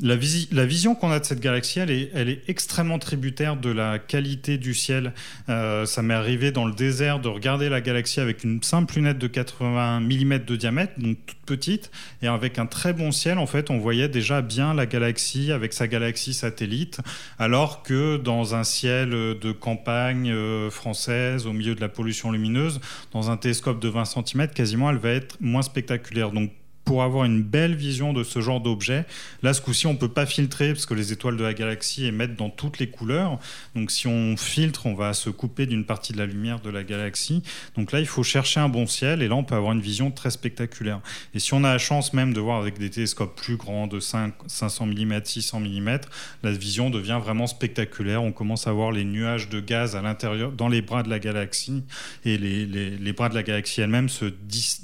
la, 0.00 0.16
vision 0.16 0.94
qu'on 0.94 1.10
a 1.12 1.20
de 1.20 1.24
cette 1.24 1.40
galaxie, 1.40 1.78
elle 1.78 1.90
est, 1.90 2.42
extrêmement 2.48 2.98
tributaire 2.98 3.56
de 3.56 3.70
la 3.70 3.98
qualité 3.98 4.58
du 4.58 4.74
ciel. 4.74 5.12
Euh, 5.48 5.86
ça 5.86 6.02
m'est 6.02 6.14
arrivé 6.14 6.50
dans 6.50 6.64
le 6.64 6.72
désert 6.72 7.20
de 7.20 7.28
regarder 7.28 7.68
la 7.68 7.80
galaxie 7.80 8.20
avec 8.20 8.42
une 8.42 8.62
simple 8.62 8.96
lunette 8.96 9.18
de 9.18 9.26
80 9.26 10.00
mm 10.00 10.38
de 10.38 10.56
diamètre, 10.56 10.94
donc 10.98 11.18
toute 11.24 11.38
petite, 11.46 11.90
et 12.20 12.26
avec 12.26 12.58
un 12.58 12.66
très 12.66 12.92
bon 12.92 13.12
ciel, 13.12 13.38
en 13.38 13.46
fait, 13.46 13.70
on 13.70 13.78
voyait 13.78 14.08
déjà 14.08 14.42
bien 14.42 14.74
la 14.74 14.86
galaxie 14.86 15.52
avec 15.52 15.72
sa 15.72 15.86
galaxie 15.86 16.34
satellite, 16.34 17.00
alors 17.38 17.82
que 17.82 18.16
dans 18.16 18.54
un 18.54 18.64
ciel 18.64 19.10
de 19.10 19.52
campagne 19.52 20.30
euh, 20.30 20.70
française, 20.70 21.46
au 21.46 21.52
milieu 21.52 21.74
de 21.74 21.80
la 21.80 21.88
pollution 21.88 22.32
lumineuse, 22.32 22.80
dans 23.12 23.30
un 23.30 23.36
télescope 23.36 23.78
de 23.78 23.88
20 23.88 24.04
cm, 24.04 24.48
quasiment, 24.48 24.90
elle 24.90 24.96
va 24.96 25.10
être 25.10 25.36
moins 25.40 25.62
spectaculaire. 25.62 26.32
Donc 26.32 26.50
pour 26.84 27.02
avoir 27.02 27.24
une 27.24 27.42
belle 27.42 27.74
vision 27.74 28.12
de 28.12 28.24
ce 28.24 28.40
genre 28.40 28.60
d'objet. 28.60 29.04
Là, 29.42 29.54
ce 29.54 29.60
coup-ci, 29.60 29.86
on 29.86 29.92
ne 29.92 29.98
peut 29.98 30.08
pas 30.08 30.26
filtrer 30.26 30.72
parce 30.72 30.86
que 30.86 30.94
les 30.94 31.12
étoiles 31.12 31.36
de 31.36 31.44
la 31.44 31.54
galaxie 31.54 32.06
émettent 32.06 32.36
dans 32.36 32.50
toutes 32.50 32.78
les 32.78 32.88
couleurs. 32.88 33.38
Donc, 33.74 33.90
si 33.90 34.06
on 34.06 34.36
filtre, 34.36 34.86
on 34.86 34.94
va 34.94 35.12
se 35.12 35.30
couper 35.30 35.66
d'une 35.66 35.84
partie 35.84 36.12
de 36.12 36.18
la 36.18 36.26
lumière 36.26 36.60
de 36.60 36.70
la 36.70 36.82
galaxie. 36.82 37.42
Donc 37.76 37.92
là, 37.92 38.00
il 38.00 38.06
faut 38.06 38.22
chercher 38.22 38.60
un 38.60 38.68
bon 38.68 38.86
ciel 38.86 39.22
et 39.22 39.28
là, 39.28 39.36
on 39.36 39.44
peut 39.44 39.54
avoir 39.54 39.72
une 39.72 39.80
vision 39.80 40.10
très 40.10 40.30
spectaculaire. 40.30 41.00
Et 41.34 41.38
si 41.38 41.54
on 41.54 41.64
a 41.64 41.72
la 41.72 41.78
chance 41.78 42.12
même 42.12 42.32
de 42.32 42.40
voir 42.40 42.60
avec 42.60 42.78
des 42.78 42.90
télescopes 42.90 43.40
plus 43.40 43.56
grands, 43.56 43.86
de 43.86 44.00
5, 44.00 44.34
500 44.46 44.86
mm, 44.86 45.24
600 45.24 45.60
mm, 45.60 45.98
la 46.42 46.52
vision 46.52 46.90
devient 46.90 47.20
vraiment 47.22 47.46
spectaculaire. 47.46 48.22
On 48.22 48.32
commence 48.32 48.66
à 48.66 48.72
voir 48.72 48.92
les 48.92 49.04
nuages 49.04 49.48
de 49.48 49.60
gaz 49.60 49.96
à 49.96 50.02
l'intérieur, 50.02 50.52
dans 50.52 50.68
les 50.68 50.82
bras 50.82 51.02
de 51.02 51.10
la 51.10 51.18
galaxie 51.18 51.82
et 52.24 52.38
les, 52.38 52.66
les 52.66 53.12
bras 53.12 53.28
de 53.28 53.34
la 53.34 53.42
galaxie 53.42 53.80
elle-même 53.80 54.08
se 54.08 54.26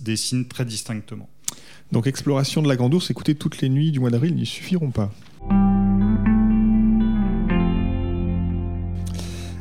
dessinent 0.01 0.49
très 0.49 0.65
distinctement. 0.65 1.29
Donc 1.91 2.07
exploration 2.07 2.61
de 2.61 2.69
la 2.69 2.77
Grande 2.77 2.93
Ourse, 2.95 3.11
écoutez 3.11 3.35
toutes 3.35 3.61
les 3.61 3.69
nuits 3.69 3.93
du 3.93 4.01
mois 4.01 4.11
d'avril 4.11 4.35
n'y 4.35 4.45
suffiront 4.45 4.91
pas. 4.91 5.11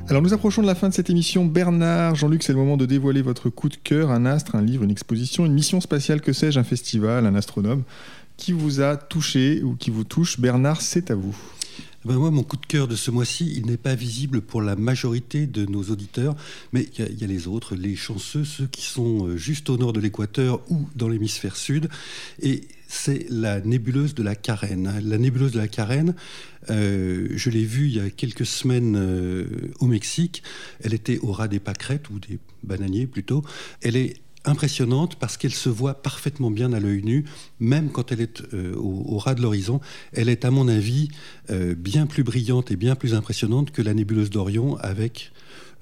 Alors 0.09 0.21
nous 0.21 0.33
approchons 0.33 0.61
de 0.61 0.67
la 0.67 0.75
fin 0.75 0.89
de 0.89 0.93
cette 0.93 1.09
émission. 1.09 1.45
Bernard, 1.45 2.15
Jean-Luc, 2.15 2.43
c'est 2.43 2.53
le 2.53 2.59
moment 2.59 2.77
de 2.77 2.85
dévoiler 2.85 3.21
votre 3.21 3.49
coup 3.49 3.67
de 3.67 3.75
cœur, 3.75 4.11
un 4.11 4.25
astre, 4.25 4.55
un 4.55 4.61
livre, 4.61 4.83
une 4.83 4.91
exposition, 4.91 5.45
une 5.45 5.53
mission 5.53 5.81
spatiale, 5.81 6.21
que 6.21 6.31
sais-je, 6.31 6.59
un 6.59 6.63
festival, 6.63 7.25
un 7.25 7.35
astronome, 7.35 7.83
qui 8.37 8.53
vous 8.53 8.81
a 8.81 8.95
touché 8.95 9.61
ou 9.63 9.75
qui 9.75 9.89
vous 9.89 10.03
touche? 10.03 10.39
Bernard, 10.39 10.81
c'est 10.81 11.11
à 11.11 11.15
vous. 11.15 11.35
Ben 12.07 12.15
moi, 12.15 12.31
mon 12.31 12.43
coup 12.43 12.55
de 12.55 12.65
cœur 12.65 12.87
de 12.87 12.95
ce 12.95 13.11
mois-ci, 13.11 13.51
il 13.57 13.65
n'est 13.65 13.75
pas 13.75 13.93
visible 13.93 14.39
pour 14.39 14.61
la 14.61 14.77
majorité 14.77 15.45
de 15.45 15.65
nos 15.65 15.83
auditeurs, 15.83 16.37
mais 16.71 16.87
il 16.97 17.19
y, 17.19 17.23
a 17.25 17.27
les 17.27 17.49
autres, 17.49 17.75
les 17.75 17.97
chanceux, 17.97 18.45
ceux 18.45 18.67
qui 18.67 18.83
sont 18.83 19.27
euh, 19.27 19.35
juste 19.35 19.69
au 19.69 19.77
nord 19.77 19.91
de 19.91 19.99
l'équateur 19.99 20.61
ou 20.71 20.87
dans 20.95 21.09
l'hémisphère 21.09 21.57
sud. 21.57 21.89
Et 22.41 22.61
c'est 22.87 23.25
la 23.29 23.59
nébuleuse 23.59 24.15
de 24.15 24.23
la 24.23 24.35
Carène. 24.35 25.01
La 25.03 25.17
nébuleuse 25.17 25.51
de 25.51 25.57
la 25.57 25.67
Carène, 25.67 26.15
euh, 26.69 27.27
je 27.35 27.49
l'ai 27.49 27.65
vue 27.65 27.87
il 27.87 27.97
y 27.97 27.99
a 27.99 28.09
quelques 28.09 28.45
semaines 28.45 28.95
euh, 28.95 29.45
au 29.81 29.87
Mexique. 29.87 30.43
Elle 30.79 30.93
était 30.93 31.19
au 31.19 31.33
ras 31.33 31.49
des 31.49 31.59
pâquerettes, 31.59 32.09
ou 32.09 32.19
des 32.19 32.39
bananiers 32.63 33.05
plutôt. 33.05 33.43
Elle 33.81 33.97
est 33.97 34.21
impressionnante 34.47 35.15
parce 35.15 35.37
qu'elle 35.37 35.53
se 35.53 35.69
voit 35.69 36.01
parfaitement 36.01 36.51
bien 36.51 36.73
à 36.73 36.79
l'œil 36.79 37.03
nu, 37.03 37.25
même 37.59 37.89
quand 37.91 38.11
elle 38.11 38.21
est 38.21 38.41
euh, 38.53 38.75
au, 38.75 39.17
ras 39.17 39.35
de 39.35 39.41
l'horizon. 39.41 39.79
Elle 40.13 40.29
est, 40.29 40.45
à 40.45 40.51
mon 40.51 40.67
avis, 40.67 41.09
euh, 41.49 41.75
bien 41.75 42.05
plus 42.05 42.23
brillante 42.23 42.71
et 42.71 42.75
bien 42.75 42.95
plus 42.95 43.13
impressionnante 43.13 43.71
que 43.71 43.81
la 43.81 43.93
nébuleuse 43.93 44.29
d'Orion 44.29 44.77
avec 44.77 45.31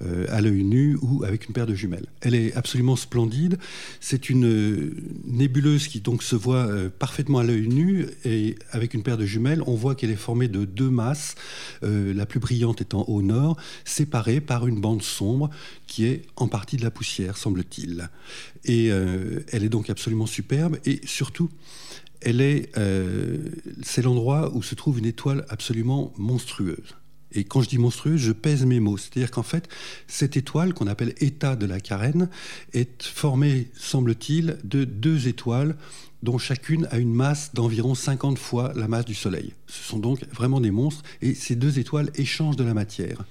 euh, 0.02 0.26
à 0.28 0.42
l'œil 0.42 0.62
nu 0.62 0.98
ou 1.00 1.24
avec 1.24 1.46
une 1.46 1.54
paire 1.54 1.66
de 1.66 1.74
jumelles. 1.74 2.04
Elle 2.20 2.34
est 2.34 2.54
absolument 2.54 2.96
splendide. 2.96 3.56
C'est 3.98 4.28
une 4.28 4.44
euh, 4.44 4.94
nébuleuse 5.24 5.88
qui 5.88 6.00
donc 6.00 6.22
se 6.22 6.36
voit 6.36 6.66
euh, 6.66 6.90
parfaitement 6.90 7.38
à 7.38 7.44
l'œil 7.44 7.66
nu 7.66 8.06
et 8.26 8.56
avec 8.72 8.92
une 8.92 9.02
paire 9.02 9.16
de 9.16 9.24
jumelles, 9.24 9.62
on 9.66 9.74
voit 9.74 9.94
qu'elle 9.94 10.10
est 10.10 10.16
formée 10.16 10.48
de 10.48 10.66
deux 10.66 10.90
masses, 10.90 11.34
la 11.82 12.26
plus 12.26 12.40
brillante 12.40 12.80
étant 12.80 13.04
au 13.04 13.22
nord, 13.22 13.56
séparée 13.84 14.40
par 14.40 14.66
une 14.66 14.80
bande 14.80 15.02
sombre 15.02 15.48
qui 15.86 16.04
est 16.04 16.22
en 16.36 16.48
partie 16.48 16.76
de 16.76 16.82
la 16.82 16.90
poussière, 16.90 17.36
semble-t-il. 17.36 18.10
Et 18.64 18.86
elle 18.86 19.64
est 19.64 19.68
donc 19.68 19.88
absolument 19.88 20.26
superbe 20.26 20.78
et 20.84 21.00
surtout, 21.04 21.50
elle 22.20 22.40
est, 22.40 22.70
c'est 23.82 24.02
l'endroit 24.02 24.54
où 24.54 24.62
se 24.62 24.74
trouve 24.74 24.98
une 24.98 25.06
étoile 25.06 25.46
absolument 25.48 26.12
monstrueuse 26.16 26.96
Et 27.32 27.44
quand 27.44 27.60
je 27.62 27.68
dis 27.68 27.78
monstrueuse, 27.78 28.20
je 28.20 28.32
pèse 28.32 28.64
mes 28.64 28.80
mots. 28.80 28.96
C'est-à-dire 28.96 29.30
qu'en 29.30 29.42
fait, 29.42 29.68
cette 30.06 30.36
étoile 30.36 30.74
qu'on 30.74 30.86
appelle 30.86 31.14
état 31.18 31.56
de 31.56 31.66
la 31.66 31.80
carène 31.80 32.28
est 32.72 33.02
formée, 33.02 33.70
semble-t-il, 33.76 34.58
de 34.64 34.84
deux 34.84 35.28
étoiles 35.28 35.76
dont 36.22 36.38
chacune 36.38 36.88
a 36.90 36.98
une 36.98 37.12
masse 37.12 37.52
d'environ 37.54 37.94
50 37.94 38.38
fois 38.38 38.72
la 38.74 38.88
masse 38.88 39.04
du 39.04 39.14
Soleil. 39.14 39.52
Ce 39.66 39.82
sont 39.82 39.98
donc 39.98 40.24
vraiment 40.32 40.60
des 40.60 40.70
monstres, 40.70 41.02
et 41.22 41.34
ces 41.34 41.56
deux 41.56 41.78
étoiles 41.78 42.10
échangent 42.16 42.56
de 42.56 42.64
la 42.64 42.74
matière. 42.74 43.24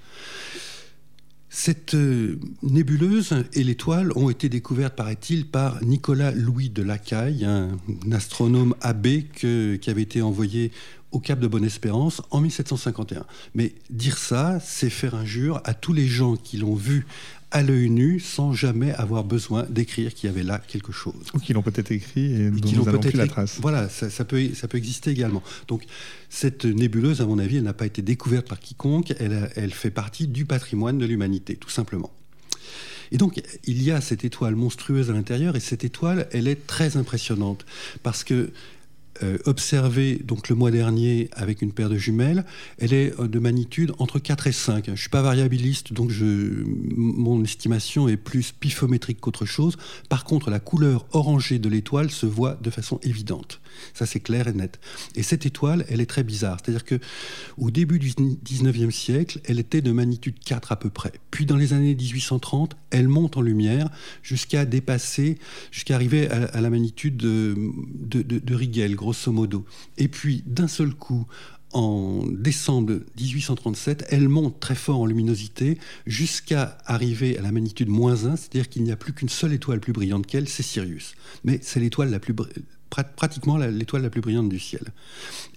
Cette 1.48 1.94
euh, 1.94 2.38
nébuleuse 2.62 3.34
et 3.54 3.64
l'étoile 3.64 4.12
ont 4.14 4.28
été 4.28 4.48
découvertes, 4.50 4.94
paraît-il, 4.94 5.46
par 5.46 5.82
Nicolas 5.82 6.30
Louis 6.30 6.68
de 6.68 6.82
Lacaille, 6.82 7.46
un 7.46 7.78
astronome 8.12 8.74
abbé 8.82 9.24
qui 9.32 9.80
avait 9.88 10.02
été 10.02 10.20
envoyé 10.20 10.70
au 11.16 11.18
Cap 11.18 11.40
de 11.40 11.46
Bonne-Espérance 11.46 12.20
en 12.30 12.42
1751. 12.42 13.24
Mais 13.54 13.72
dire 13.88 14.18
ça, 14.18 14.60
c'est 14.62 14.90
faire 14.90 15.14
injure 15.14 15.62
à 15.64 15.72
tous 15.72 15.94
les 15.94 16.06
gens 16.06 16.36
qui 16.36 16.58
l'ont 16.58 16.74
vu 16.74 17.06
à 17.50 17.62
l'œil 17.62 17.88
nu 17.88 18.20
sans 18.20 18.52
jamais 18.52 18.92
avoir 18.92 19.24
besoin 19.24 19.62
d'écrire 19.70 20.12
qu'il 20.12 20.28
y 20.28 20.30
avait 20.30 20.42
là 20.42 20.58
quelque 20.58 20.92
chose. 20.92 21.14
Ou 21.32 21.38
qui 21.38 21.54
l'ont 21.54 21.62
peut-être 21.62 21.90
écrit 21.90 22.34
et 22.34 22.50
dont 22.50 22.70
nous 22.70 22.84
n'avons 22.84 23.00
plus 23.00 23.16
la 23.16 23.26
trace. 23.26 23.58
Voilà, 23.62 23.88
ça, 23.88 24.24
peut, 24.26 24.50
ça 24.54 24.68
peut 24.68 24.76
exister 24.76 25.10
également. 25.10 25.42
Donc 25.68 25.86
cette 26.28 26.66
nébuleuse, 26.66 27.22
à 27.22 27.24
mon 27.24 27.38
avis, 27.38 27.56
elle 27.56 27.62
n'a 27.62 27.72
pas 27.72 27.86
été 27.86 28.02
découverte 28.02 28.46
par 28.46 28.60
quiconque, 28.60 29.14
elle, 29.18 29.50
elle 29.56 29.72
fait 29.72 29.90
partie 29.90 30.26
du 30.26 30.44
patrimoine 30.44 30.98
de 30.98 31.06
l'humanité, 31.06 31.56
tout 31.56 31.70
simplement. 31.70 32.12
Et 33.10 33.16
donc, 33.16 33.40
il 33.64 33.82
y 33.82 33.90
a 33.90 34.02
cette 34.02 34.24
étoile 34.26 34.54
monstrueuse 34.54 35.08
à 35.08 35.14
l'intérieur, 35.14 35.56
et 35.56 35.60
cette 35.60 35.84
étoile, 35.84 36.28
elle 36.32 36.48
est 36.48 36.66
très 36.66 36.98
impressionnante, 36.98 37.64
parce 38.02 38.22
que 38.22 38.50
observée 39.44 40.20
donc 40.24 40.48
le 40.48 40.54
mois 40.54 40.70
dernier 40.70 41.28
avec 41.32 41.62
une 41.62 41.72
paire 41.72 41.88
de 41.88 41.96
jumelles, 41.96 42.44
elle 42.78 42.92
est 42.92 43.18
euh, 43.20 43.28
de 43.28 43.38
magnitude 43.38 43.92
entre 43.98 44.18
4 44.18 44.46
et 44.46 44.52
5. 44.52 44.84
Je 44.86 44.90
ne 44.92 44.96
suis 44.96 45.08
pas 45.08 45.22
variabiliste, 45.22 45.92
donc 45.92 46.10
mon 46.96 47.42
estimation 47.42 48.08
est 48.08 48.16
plus 48.16 48.52
pifométrique 48.52 49.20
qu'autre 49.20 49.46
chose. 49.46 49.76
Par 50.08 50.24
contre, 50.24 50.50
la 50.50 50.60
couleur 50.60 51.06
orangée 51.12 51.58
de 51.58 51.68
l'étoile 51.68 52.10
se 52.10 52.26
voit 52.26 52.56
de 52.60 52.70
façon 52.70 53.00
évidente. 53.02 53.60
Ça, 53.94 54.06
c'est 54.06 54.20
clair 54.20 54.48
et 54.48 54.52
net. 54.52 54.78
Et 55.14 55.22
cette 55.22 55.46
étoile, 55.46 55.84
elle 55.88 56.00
est 56.00 56.06
très 56.06 56.24
bizarre. 56.24 56.58
C'est-à-dire 56.62 56.84
que 56.84 56.98
au 57.58 57.70
début 57.70 57.98
du 57.98 58.10
19e 58.10 58.90
siècle, 58.90 59.40
elle 59.44 59.58
était 59.58 59.80
de 59.80 59.92
magnitude 59.92 60.38
4 60.44 60.72
à 60.72 60.76
peu 60.76 60.90
près. 60.90 61.12
Puis 61.30 61.46
dans 61.46 61.56
les 61.56 61.72
années 61.72 61.94
1830, 61.94 62.76
elle 62.90 63.08
monte 63.08 63.36
en 63.36 63.42
lumière 63.42 63.88
jusqu'à 64.22 64.64
dépasser, 64.64 65.38
jusqu'à 65.70 65.94
arriver 65.94 66.28
à, 66.30 66.60
la 66.60 66.70
magnitude 66.70 67.16
de, 67.16 68.54
Rigel, 68.54 68.94
grosso 68.96 69.30
modo. 69.32 69.66
Et 69.98 70.08
puis, 70.08 70.42
d'un 70.46 70.68
seul 70.68 70.94
coup, 70.94 71.26
en 71.72 72.24
décembre 72.26 73.00
1837, 73.20 74.06
elle 74.10 74.28
monte 74.28 74.60
très 74.60 74.74
fort 74.74 75.00
en 75.00 75.06
luminosité 75.06 75.78
jusqu'à 76.06 76.78
arriver 76.86 77.38
à 77.38 77.42
la 77.42 77.52
magnitude 77.52 77.88
moins 77.88 78.24
1, 78.24 78.36
c'est-à-dire 78.36 78.68
qu'il 78.68 78.82
n'y 78.82 78.92
a 78.92 78.96
plus 78.96 79.12
qu'une 79.12 79.28
seule 79.28 79.52
étoile 79.52 79.80
plus 79.80 79.92
brillante 79.92 80.26
qu'elle, 80.26 80.48
c'est 80.48 80.62
Sirius. 80.62 81.14
Mais 81.44 81.58
c'est 81.62 81.80
l'étoile 81.80 82.10
la 82.10 82.18
plus 82.18 82.34
pratiquement 82.88 83.56
l'étoile 83.56 84.02
la 84.02 84.10
plus 84.10 84.20
brillante 84.20 84.48
du 84.48 84.58
ciel. 84.58 84.82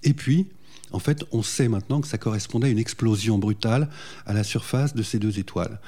Et 0.02 0.14
puis, 0.14 0.48
en 0.92 0.98
fait, 0.98 1.24
on 1.32 1.42
sait 1.42 1.68
maintenant 1.68 2.00
que 2.00 2.08
ça 2.08 2.18
correspondait 2.18 2.68
à 2.68 2.70
une 2.70 2.78
explosion 2.78 3.38
brutale 3.38 3.88
à 4.26 4.32
la 4.32 4.44
surface 4.44 4.94
de 4.94 5.02
ces 5.02 5.18
deux 5.18 5.38
étoiles. 5.38 5.80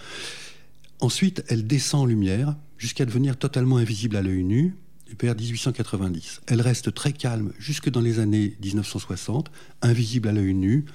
Ensuite, 1.01 1.45
elle 1.49 1.67
descend 1.67 2.03
en 2.03 2.07
lumière 2.07 2.55
jusqu'à 2.79 3.05
devenir 3.05 3.37
totalement 3.37 3.77
invisible 3.77 4.17
à 4.17 4.23
l'œil 4.23 4.45
nu 4.45 4.77
vers 5.21 5.35
1890. 5.35 6.43
Elle 6.47 6.61
reste 6.61 6.95
très 6.95 7.13
calme 7.13 7.53
jusque 7.59 7.91
dans 7.91 8.01
les 8.01 8.19
années 8.19 8.57
1960, 8.63 9.51
invisible 9.83 10.29
à 10.29 10.33
l'œil 10.33 10.55
nu, 10.55 10.87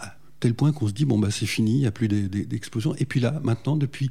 à 0.00 0.16
tel 0.40 0.54
point 0.54 0.72
qu'on 0.72 0.88
se 0.88 0.92
dit 0.92 1.04
bon 1.04 1.18
bah 1.18 1.30
c'est 1.30 1.46
fini, 1.46 1.72
il 1.72 1.78
n'y 1.80 1.86
a 1.86 1.90
plus 1.90 2.08
d'explosion. 2.08 2.94
Et 2.96 3.04
puis 3.04 3.20
là, 3.20 3.40
maintenant, 3.42 3.76
depuis 3.76 4.10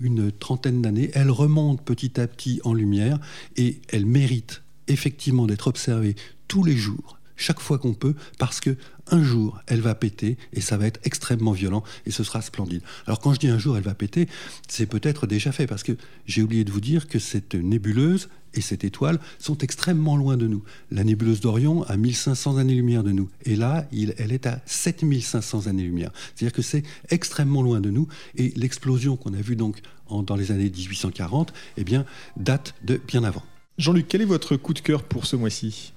une 0.00 0.32
trentaine 0.32 0.82
d'années, 0.82 1.10
elle 1.14 1.30
remonte 1.30 1.82
petit 1.82 2.20
à 2.20 2.26
petit 2.26 2.60
en 2.64 2.74
lumière 2.74 3.18
et 3.56 3.80
elle 3.88 4.06
mérite 4.06 4.63
effectivement 4.88 5.46
d'être 5.46 5.68
observée 5.68 6.16
tous 6.48 6.64
les 6.64 6.76
jours, 6.76 7.18
chaque 7.36 7.60
fois 7.60 7.78
qu'on 7.78 7.94
peut, 7.94 8.14
parce 8.38 8.60
que 8.60 8.76
un 9.10 9.22
jour, 9.22 9.60
elle 9.66 9.80
va 9.80 9.94
péter 9.94 10.38
et 10.52 10.60
ça 10.60 10.76
va 10.76 10.86
être 10.86 11.00
extrêmement 11.04 11.52
violent 11.52 11.82
et 12.06 12.10
ce 12.10 12.24
sera 12.24 12.40
splendide. 12.40 12.82
Alors 13.06 13.20
quand 13.20 13.34
je 13.34 13.38
dis 13.38 13.48
un 13.48 13.58
jour, 13.58 13.76
elle 13.76 13.82
va 13.82 13.94
péter, 13.94 14.28
c'est 14.68 14.86
peut-être 14.86 15.26
déjà 15.26 15.52
fait 15.52 15.66
parce 15.66 15.82
que 15.82 15.92
j'ai 16.26 16.42
oublié 16.42 16.64
de 16.64 16.72
vous 16.72 16.80
dire 16.80 17.06
que 17.06 17.18
cette 17.18 17.54
nébuleuse 17.54 18.28
et 18.54 18.60
cette 18.60 18.84
étoile 18.84 19.18
sont 19.38 19.58
extrêmement 19.58 20.16
loin 20.16 20.36
de 20.36 20.46
nous. 20.46 20.62
La 20.90 21.04
nébuleuse 21.04 21.40
d'Orion 21.40 21.82
a 21.82 21.96
1500 21.96 22.56
années-lumière 22.56 23.02
de 23.02 23.12
nous 23.12 23.28
et 23.44 23.56
là, 23.56 23.86
elle 23.92 24.32
est 24.32 24.46
à 24.46 24.62
7500 24.64 25.66
années-lumière. 25.66 26.12
C'est-à-dire 26.34 26.54
que 26.54 26.62
c'est 26.62 26.84
extrêmement 27.10 27.62
loin 27.62 27.80
de 27.80 27.90
nous 27.90 28.08
et 28.36 28.52
l'explosion 28.56 29.16
qu'on 29.16 29.34
a 29.34 29.40
vue 29.40 29.56
donc 29.56 29.82
dans 30.08 30.36
les 30.36 30.52
années 30.52 30.70
1840, 30.70 31.52
eh 31.76 31.84
bien, 31.84 32.06
date 32.36 32.74
de 32.84 33.00
bien 33.06 33.24
avant. 33.24 33.42
Jean-Luc, 33.76 34.06
quel 34.08 34.22
est 34.22 34.26
votre 34.26 34.54
coup 34.54 34.72
de 34.72 34.78
cœur 34.78 35.02
pour 35.02 35.26
ce 35.26 35.34
mois-ci? 35.34 35.92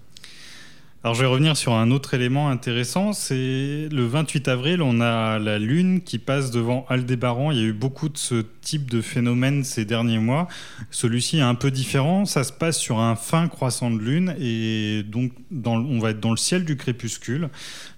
Alors 1.03 1.13
je 1.13 1.21
vais 1.21 1.27
revenir 1.27 1.55
sur 1.55 1.73
un 1.73 1.91
autre 1.91 2.15
élément 2.15 2.49
intéressant, 2.49 3.13
c'est 3.13 3.87
le 3.91 4.07
28 4.07 4.47
avril, 4.47 4.81
on 4.81 4.99
a 4.99 5.37
la 5.37 5.59
Lune 5.59 6.01
qui 6.01 6.17
passe 6.17 6.49
devant 6.49 6.87
Aldébaran. 6.89 7.51
Il 7.51 7.57
y 7.59 7.61
a 7.61 7.65
eu 7.65 7.73
beaucoup 7.73 8.09
de 8.09 8.17
ce 8.17 8.43
type 8.61 8.89
de 8.89 8.99
phénomène 8.99 9.63
ces 9.63 9.85
derniers 9.85 10.17
mois. 10.17 10.47
Celui-ci 10.89 11.37
est 11.37 11.41
un 11.41 11.53
peu 11.53 11.69
différent, 11.69 12.25
ça 12.25 12.43
se 12.43 12.51
passe 12.51 12.79
sur 12.79 12.97
un 12.97 13.15
fin 13.15 13.47
croissant 13.47 13.91
de 13.91 13.99
Lune 13.99 14.35
et 14.39 15.03
donc 15.03 15.33
on 15.53 15.99
va 15.99 16.09
être 16.09 16.19
dans 16.19 16.31
le 16.31 16.37
ciel 16.37 16.65
du 16.65 16.77
crépuscule. 16.77 17.49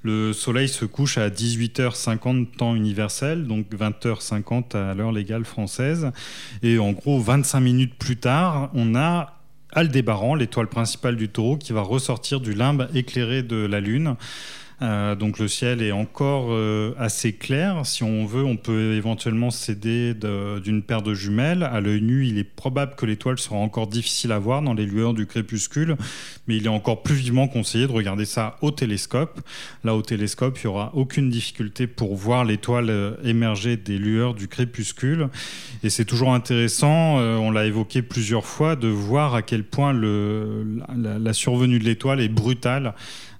Le 0.03 0.33
Soleil 0.33 0.67
se 0.67 0.83
couche 0.83 1.17
à 1.17 1.29
18h50 1.29 2.57
temps 2.57 2.75
universel, 2.75 3.47
donc 3.47 3.67
20h50 3.71 4.75
à 4.75 4.93
l'heure 4.93 5.13
légale 5.13 5.45
française. 5.45 6.11
Et 6.63 6.79
en 6.79 6.91
gros, 6.91 7.21
25 7.21 7.61
minutes 7.61 7.95
plus 7.97 8.17
tard, 8.17 8.71
on 8.73 8.93
a 8.93 9.38
Aldébaran, 9.71 10.35
l'étoile 10.35 10.67
principale 10.67 11.15
du 11.15 11.29
taureau, 11.29 11.57
qui 11.57 11.73
va 11.73 11.81
ressortir 11.81 12.41
du 12.41 12.53
limbe 12.53 12.89
éclairé 12.93 13.43
de 13.43 13.57
la 13.57 13.79
Lune. 13.79 14.15
Euh, 14.81 15.15
donc 15.15 15.39
le 15.39 15.47
ciel 15.47 15.81
est 15.81 15.91
encore 15.91 16.47
euh, 16.49 16.93
assez 16.97 17.33
clair. 17.33 17.85
Si 17.85 18.03
on 18.03 18.25
veut, 18.25 18.43
on 18.43 18.55
peut 18.55 18.93
éventuellement 18.93 19.51
s'aider 19.51 20.13
d'une 20.13 20.81
paire 20.81 21.01
de 21.01 21.13
jumelles. 21.13 21.63
À 21.63 21.81
l'œil 21.81 22.01
nu, 22.01 22.25
il 22.25 22.37
est 22.37 22.43
probable 22.43 22.95
que 22.95 23.05
l'étoile 23.05 23.37
sera 23.39 23.57
encore 23.57 23.87
difficile 23.87 24.31
à 24.31 24.39
voir 24.39 24.61
dans 24.61 24.73
les 24.73 24.85
lueurs 24.85 25.13
du 25.13 25.25
crépuscule, 25.25 25.95
mais 26.47 26.57
il 26.57 26.65
est 26.65 26.69
encore 26.69 27.03
plus 27.03 27.15
vivement 27.15 27.47
conseillé 27.47 27.87
de 27.87 27.91
regarder 27.91 28.25
ça 28.25 28.57
au 28.61 28.71
télescope. 28.71 29.41
Là, 29.83 29.95
au 29.95 30.01
télescope, 30.01 30.57
il 30.63 30.67
n'y 30.67 30.73
aura 30.73 30.91
aucune 30.95 31.29
difficulté 31.29 31.87
pour 31.87 32.15
voir 32.15 32.45
l'étoile 32.45 32.89
euh, 32.89 33.15
émerger 33.23 33.75
des 33.77 33.97
lueurs 33.97 34.33
du 34.33 34.47
crépuscule. 34.47 35.29
Et 35.83 35.89
c'est 35.89 36.05
toujours 36.05 36.33
intéressant, 36.33 37.17
on 37.17 37.51
l'a 37.51 37.65
évoqué 37.65 38.01
plusieurs 38.01 38.45
fois, 38.45 38.75
de 38.75 38.87
voir 38.87 39.33
à 39.33 39.41
quel 39.41 39.63
point 39.63 39.93
la 39.93 41.33
survenue 41.33 41.79
de 41.79 41.85
l'étoile 41.85 42.21
est 42.21 42.27
brutale. 42.27 42.93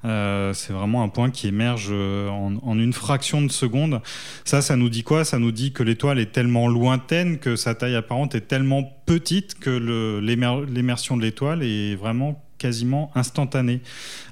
Euh, 0.05 0.53
c'est 0.53 0.71
vraiment 0.71 1.03
un 1.03 1.09
point 1.09 1.29
qui 1.29 1.47
émerge 1.47 1.89
euh, 1.91 2.29
en, 2.29 2.79
une 2.79 2.93
fraction 2.93 3.41
de 3.41 3.51
seconde. 3.51 4.01
Ça, 4.45 4.61
ça 4.61 4.75
nous 4.75 4.89
dit 4.89 5.03
quoi? 5.03 5.25
Ça 5.25 5.39
nous 5.39 5.51
dit 5.51 5.73
que 5.73 5.83
l'étoile 5.83 6.19
est 6.19 6.31
tellement 6.31 6.67
lointaine 6.67 7.37
que 7.37 7.55
sa 7.55 7.75
taille 7.75 7.95
apparente 7.95 8.35
est 8.35 8.47
tellement 8.47 8.83
petite 9.05 9.59
que 9.59 10.19
l'immersion 10.19 11.17
de 11.17 11.23
l'étoile 11.23 11.63
est 11.63 11.95
vraiment 11.95 12.41
quasiment 12.59 13.09
instantanée. 13.15 13.81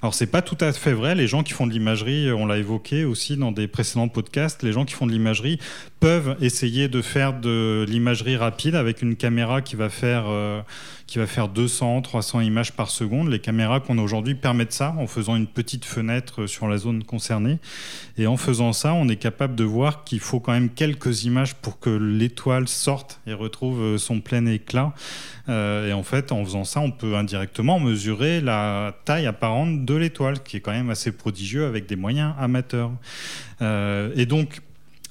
Alors 0.04 0.14
c'est 0.14 0.28
pas 0.28 0.44
tout 0.44 0.58
à 0.60 0.72
fait 0.74 0.94
vrai, 0.94 1.16
les 1.16 1.26
gens 1.26 1.42
qui 1.42 1.54
font 1.54 1.66
de 1.66 1.72
l'imagerie, 1.72 2.32
on 2.32 2.46
l'a 2.46 2.58
évoqué 2.58 3.06
aussi 3.06 3.38
dans 3.38 3.52
des 3.52 3.68
précédents 3.68 4.10
podcasts, 4.10 4.62
les 4.62 4.74
gens 4.74 4.86
qui 4.86 4.94
font 4.94 5.08
de 5.08 5.12
l'imagerie 5.12 5.60
peuvent 6.00 6.36
essayer 6.42 6.90
de 6.90 7.02
faire 7.02 7.40
de 7.40 7.86
l'imagerie 7.88 8.36
rapide 8.36 8.76
avec 8.76 9.02
une 9.02 9.16
caméra 9.16 9.62
qui 9.62 9.76
va 9.76 9.90
faire 9.90 10.26
euh, 10.28 10.62
qui 11.08 11.18
va 11.18 11.26
faire 11.26 11.48
200, 11.48 12.02
300 12.02 12.42
images 12.42 12.74
par 12.74 12.90
seconde. 12.90 13.30
Les 13.30 13.40
caméras 13.40 13.80
qu'on 13.80 13.98
a 13.98 14.02
aujourd'hui 14.02 14.36
permettent 14.36 14.74
ça 14.74 14.94
en 14.98 15.08
faisant 15.08 15.36
une 15.36 15.48
petite 15.48 15.86
fenêtre 15.86 16.46
sur 16.46 16.68
la 16.68 16.78
zone 16.78 17.04
concernée. 17.04 17.58
Et 18.18 18.28
en 18.28 18.38
faisant 18.38 18.74
ça, 18.74 18.94
on 18.94 19.08
est 19.08 19.16
capable 19.16 19.56
de 19.56 19.64
voir 19.64 20.04
qu'il 20.04 20.20
faut 20.20 20.40
quand 20.40 20.52
même 20.52 20.70
quelques 20.70 21.24
images 21.24 21.56
pour 21.56 21.80
que 21.80 21.90
l'étoile 21.90 22.68
sorte 22.68 23.22
et 23.26 23.34
retrouve 23.34 23.98
son 23.98 24.20
plein 24.20 24.46
éclat. 24.46 24.94
Euh, 25.50 25.90
et 25.90 25.94
en 25.94 26.04
fait, 26.04 26.32
en 26.32 26.44
faisant 26.44 26.64
ça, 26.66 26.82
on 26.82 26.92
peut 26.92 27.16
indirectement 27.16 27.80
mesurer 27.80 28.42
la 28.42 28.94
taille 29.06 29.28
apparente 29.28 29.86
de 29.86 29.96
l'étoile, 29.96 30.44
qui 30.44 30.58
est 30.58 30.60
quand 30.60 30.72
même 30.72 30.90
assez 30.90 31.12
prodigieux 31.12 31.66
avec 31.66 31.86
des 31.88 31.96
moyens 31.96 32.34
amateurs. 32.38 32.92
Euh, 33.62 34.12
et 34.16 34.26
donc, 34.26 34.62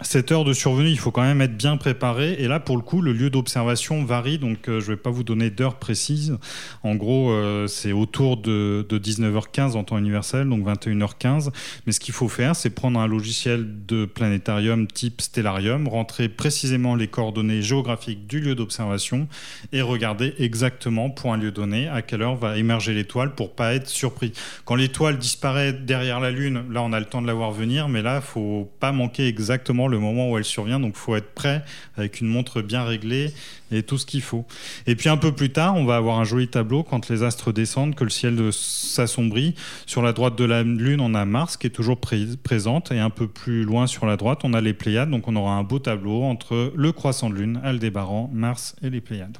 cette 0.02 0.30
heure 0.30 0.44
de 0.44 0.52
survenue, 0.52 0.90
il 0.90 0.98
faut 0.98 1.10
quand 1.10 1.22
même 1.22 1.40
être 1.40 1.56
bien 1.56 1.78
préparé. 1.78 2.34
Et 2.38 2.48
là, 2.48 2.60
pour 2.60 2.76
le 2.76 2.82
coup, 2.82 3.00
le 3.00 3.14
lieu 3.14 3.30
d'observation 3.30 4.04
varie. 4.04 4.38
Donc, 4.38 4.68
euh, 4.68 4.78
je 4.80 4.90
ne 4.90 4.96
vais 4.96 5.00
pas 5.00 5.08
vous 5.08 5.24
donner 5.24 5.48
d'heure 5.48 5.76
précise. 5.76 6.36
En 6.82 6.94
gros, 6.96 7.30
euh, 7.30 7.66
c'est 7.66 7.92
autour 7.92 8.36
de, 8.36 8.86
19h15 8.90 9.72
en 9.74 9.84
temps 9.84 9.96
universel, 9.96 10.48
donc 10.48 10.66
21h15. 10.66 11.50
Mais 11.86 11.92
ce 11.92 12.00
qu'il 12.00 12.12
faut 12.12 12.28
faire, 12.28 12.54
c'est 12.54 12.68
prendre 12.68 13.00
un 13.00 13.06
logiciel 13.06 13.86
de 13.86 14.04
planétarium 14.04 14.86
type 14.86 15.22
Stellarium, 15.22 15.88
rentrer 15.88 16.28
précisément 16.28 16.94
les 16.94 17.08
coordonnées 17.08 17.62
géographiques 17.62 18.26
du 18.26 18.40
lieu 18.40 18.54
d'observation 18.54 19.28
et 19.72 19.80
regarder 19.80 20.34
exactement 20.38 21.08
pour 21.08 21.32
un 21.32 21.38
lieu 21.38 21.52
donné 21.52 21.88
à 21.88 22.02
quelle 22.02 22.20
heure 22.20 22.36
va 22.36 22.58
émerger 22.58 22.92
l'étoile 22.92 23.34
pour 23.34 23.54
pas 23.54 23.74
être 23.74 23.88
surpris. 23.88 24.32
Quand 24.66 24.74
l'étoile 24.74 25.16
disparaît 25.16 25.72
derrière 25.72 26.20
la 26.20 26.30
Lune, 26.30 26.64
là, 26.70 26.82
on 26.82 26.92
a 26.92 27.00
le 27.00 27.06
temps 27.06 27.22
de 27.22 27.26
la 27.26 27.34
voir 27.34 27.50
venir, 27.50 27.88
mais 27.88 28.02
là, 28.02 28.20
faut 28.20 28.70
pas 28.78 28.92
manquer 28.92 29.26
exactement 29.26 29.85
le 29.88 29.98
moment 29.98 30.30
où 30.30 30.38
elle 30.38 30.44
survient. 30.44 30.80
Donc, 30.80 30.96
faut 30.96 31.16
être 31.16 31.34
prêt 31.34 31.64
avec 31.96 32.20
une 32.20 32.28
montre 32.28 32.62
bien 32.62 32.84
réglée 32.84 33.32
et 33.70 33.82
tout 33.82 33.98
ce 33.98 34.06
qu'il 34.06 34.22
faut. 34.22 34.44
Et 34.86 34.96
puis, 34.96 35.08
un 35.08 35.16
peu 35.16 35.32
plus 35.32 35.50
tard, 35.50 35.76
on 35.76 35.84
va 35.84 35.96
avoir 35.96 36.18
un 36.18 36.24
joli 36.24 36.48
tableau 36.48 36.82
quand 36.82 37.08
les 37.08 37.22
astres 37.22 37.52
descendent, 37.52 37.94
que 37.94 38.04
le 38.04 38.10
ciel 38.10 38.52
s'assombrit. 38.52 39.54
Sur 39.86 40.02
la 40.02 40.12
droite 40.12 40.36
de 40.36 40.44
la 40.44 40.62
Lune, 40.62 41.00
on 41.00 41.14
a 41.14 41.24
Mars 41.24 41.56
qui 41.56 41.66
est 41.66 41.70
toujours 41.70 41.98
présente. 42.00 42.92
Et 42.92 42.98
un 42.98 43.10
peu 43.10 43.26
plus 43.26 43.64
loin 43.64 43.86
sur 43.86 44.06
la 44.06 44.16
droite, 44.16 44.40
on 44.44 44.52
a 44.52 44.60
les 44.60 44.74
Pléiades. 44.74 45.10
Donc, 45.10 45.28
on 45.28 45.36
aura 45.36 45.52
un 45.52 45.62
beau 45.62 45.78
tableau 45.78 46.22
entre 46.22 46.72
le 46.74 46.92
croissant 46.92 47.30
de 47.30 47.34
Lune, 47.34 47.60
Aldébaran, 47.64 48.30
Mars 48.32 48.76
et 48.82 48.90
les 48.90 49.00
Pléiades. 49.00 49.38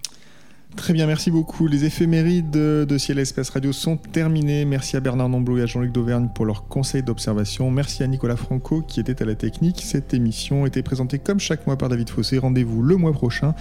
Très 0.77 0.93
bien, 0.93 1.07
merci 1.07 1.31
beaucoup. 1.31 1.67
Les 1.67 1.85
éphémérides 1.85 2.51
de 2.51 2.99
Ciel 2.99 3.19
et 3.19 3.23
Espace 3.23 3.51
Radio 3.51 3.73
sont 3.73 3.97
terminées. 3.97 4.65
Merci 4.65 4.97
à 4.97 5.01
Bernard 5.01 5.29
Nomblot 5.29 5.59
et 5.59 5.63
à 5.63 5.67
Jean-Luc 5.67 5.91
Dauvergne 5.91 6.29
pour 6.33 6.45
leurs 6.45 6.69
conseils 6.69 7.03
d'observation. 7.03 7.71
Merci 7.71 8.03
à 8.03 8.07
Nicolas 8.07 8.37
Franco 8.37 8.83
qui 8.83 9.01
était 9.01 9.21
à 9.23 9.27
la 9.27 9.35
technique. 9.35 9.83
Cette 9.83 10.15
émission 10.15 10.67
était 10.67 10.83
présentée 10.83 11.19
comme 11.19 11.41
chaque 11.41 11.67
mois 11.67 11.77
par 11.77 11.89
David 11.89 12.11
Fossé. 12.11 12.39
Rendez-vous 12.39 12.83
le 12.83 12.97
mois 12.97 13.13
prochain. 13.13 13.55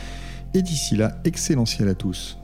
Et 0.54 0.62
d'ici 0.62 0.96
là, 0.96 1.18
excellent 1.24 1.66
ciel 1.66 1.88
à 1.88 1.96
tous. 1.96 2.38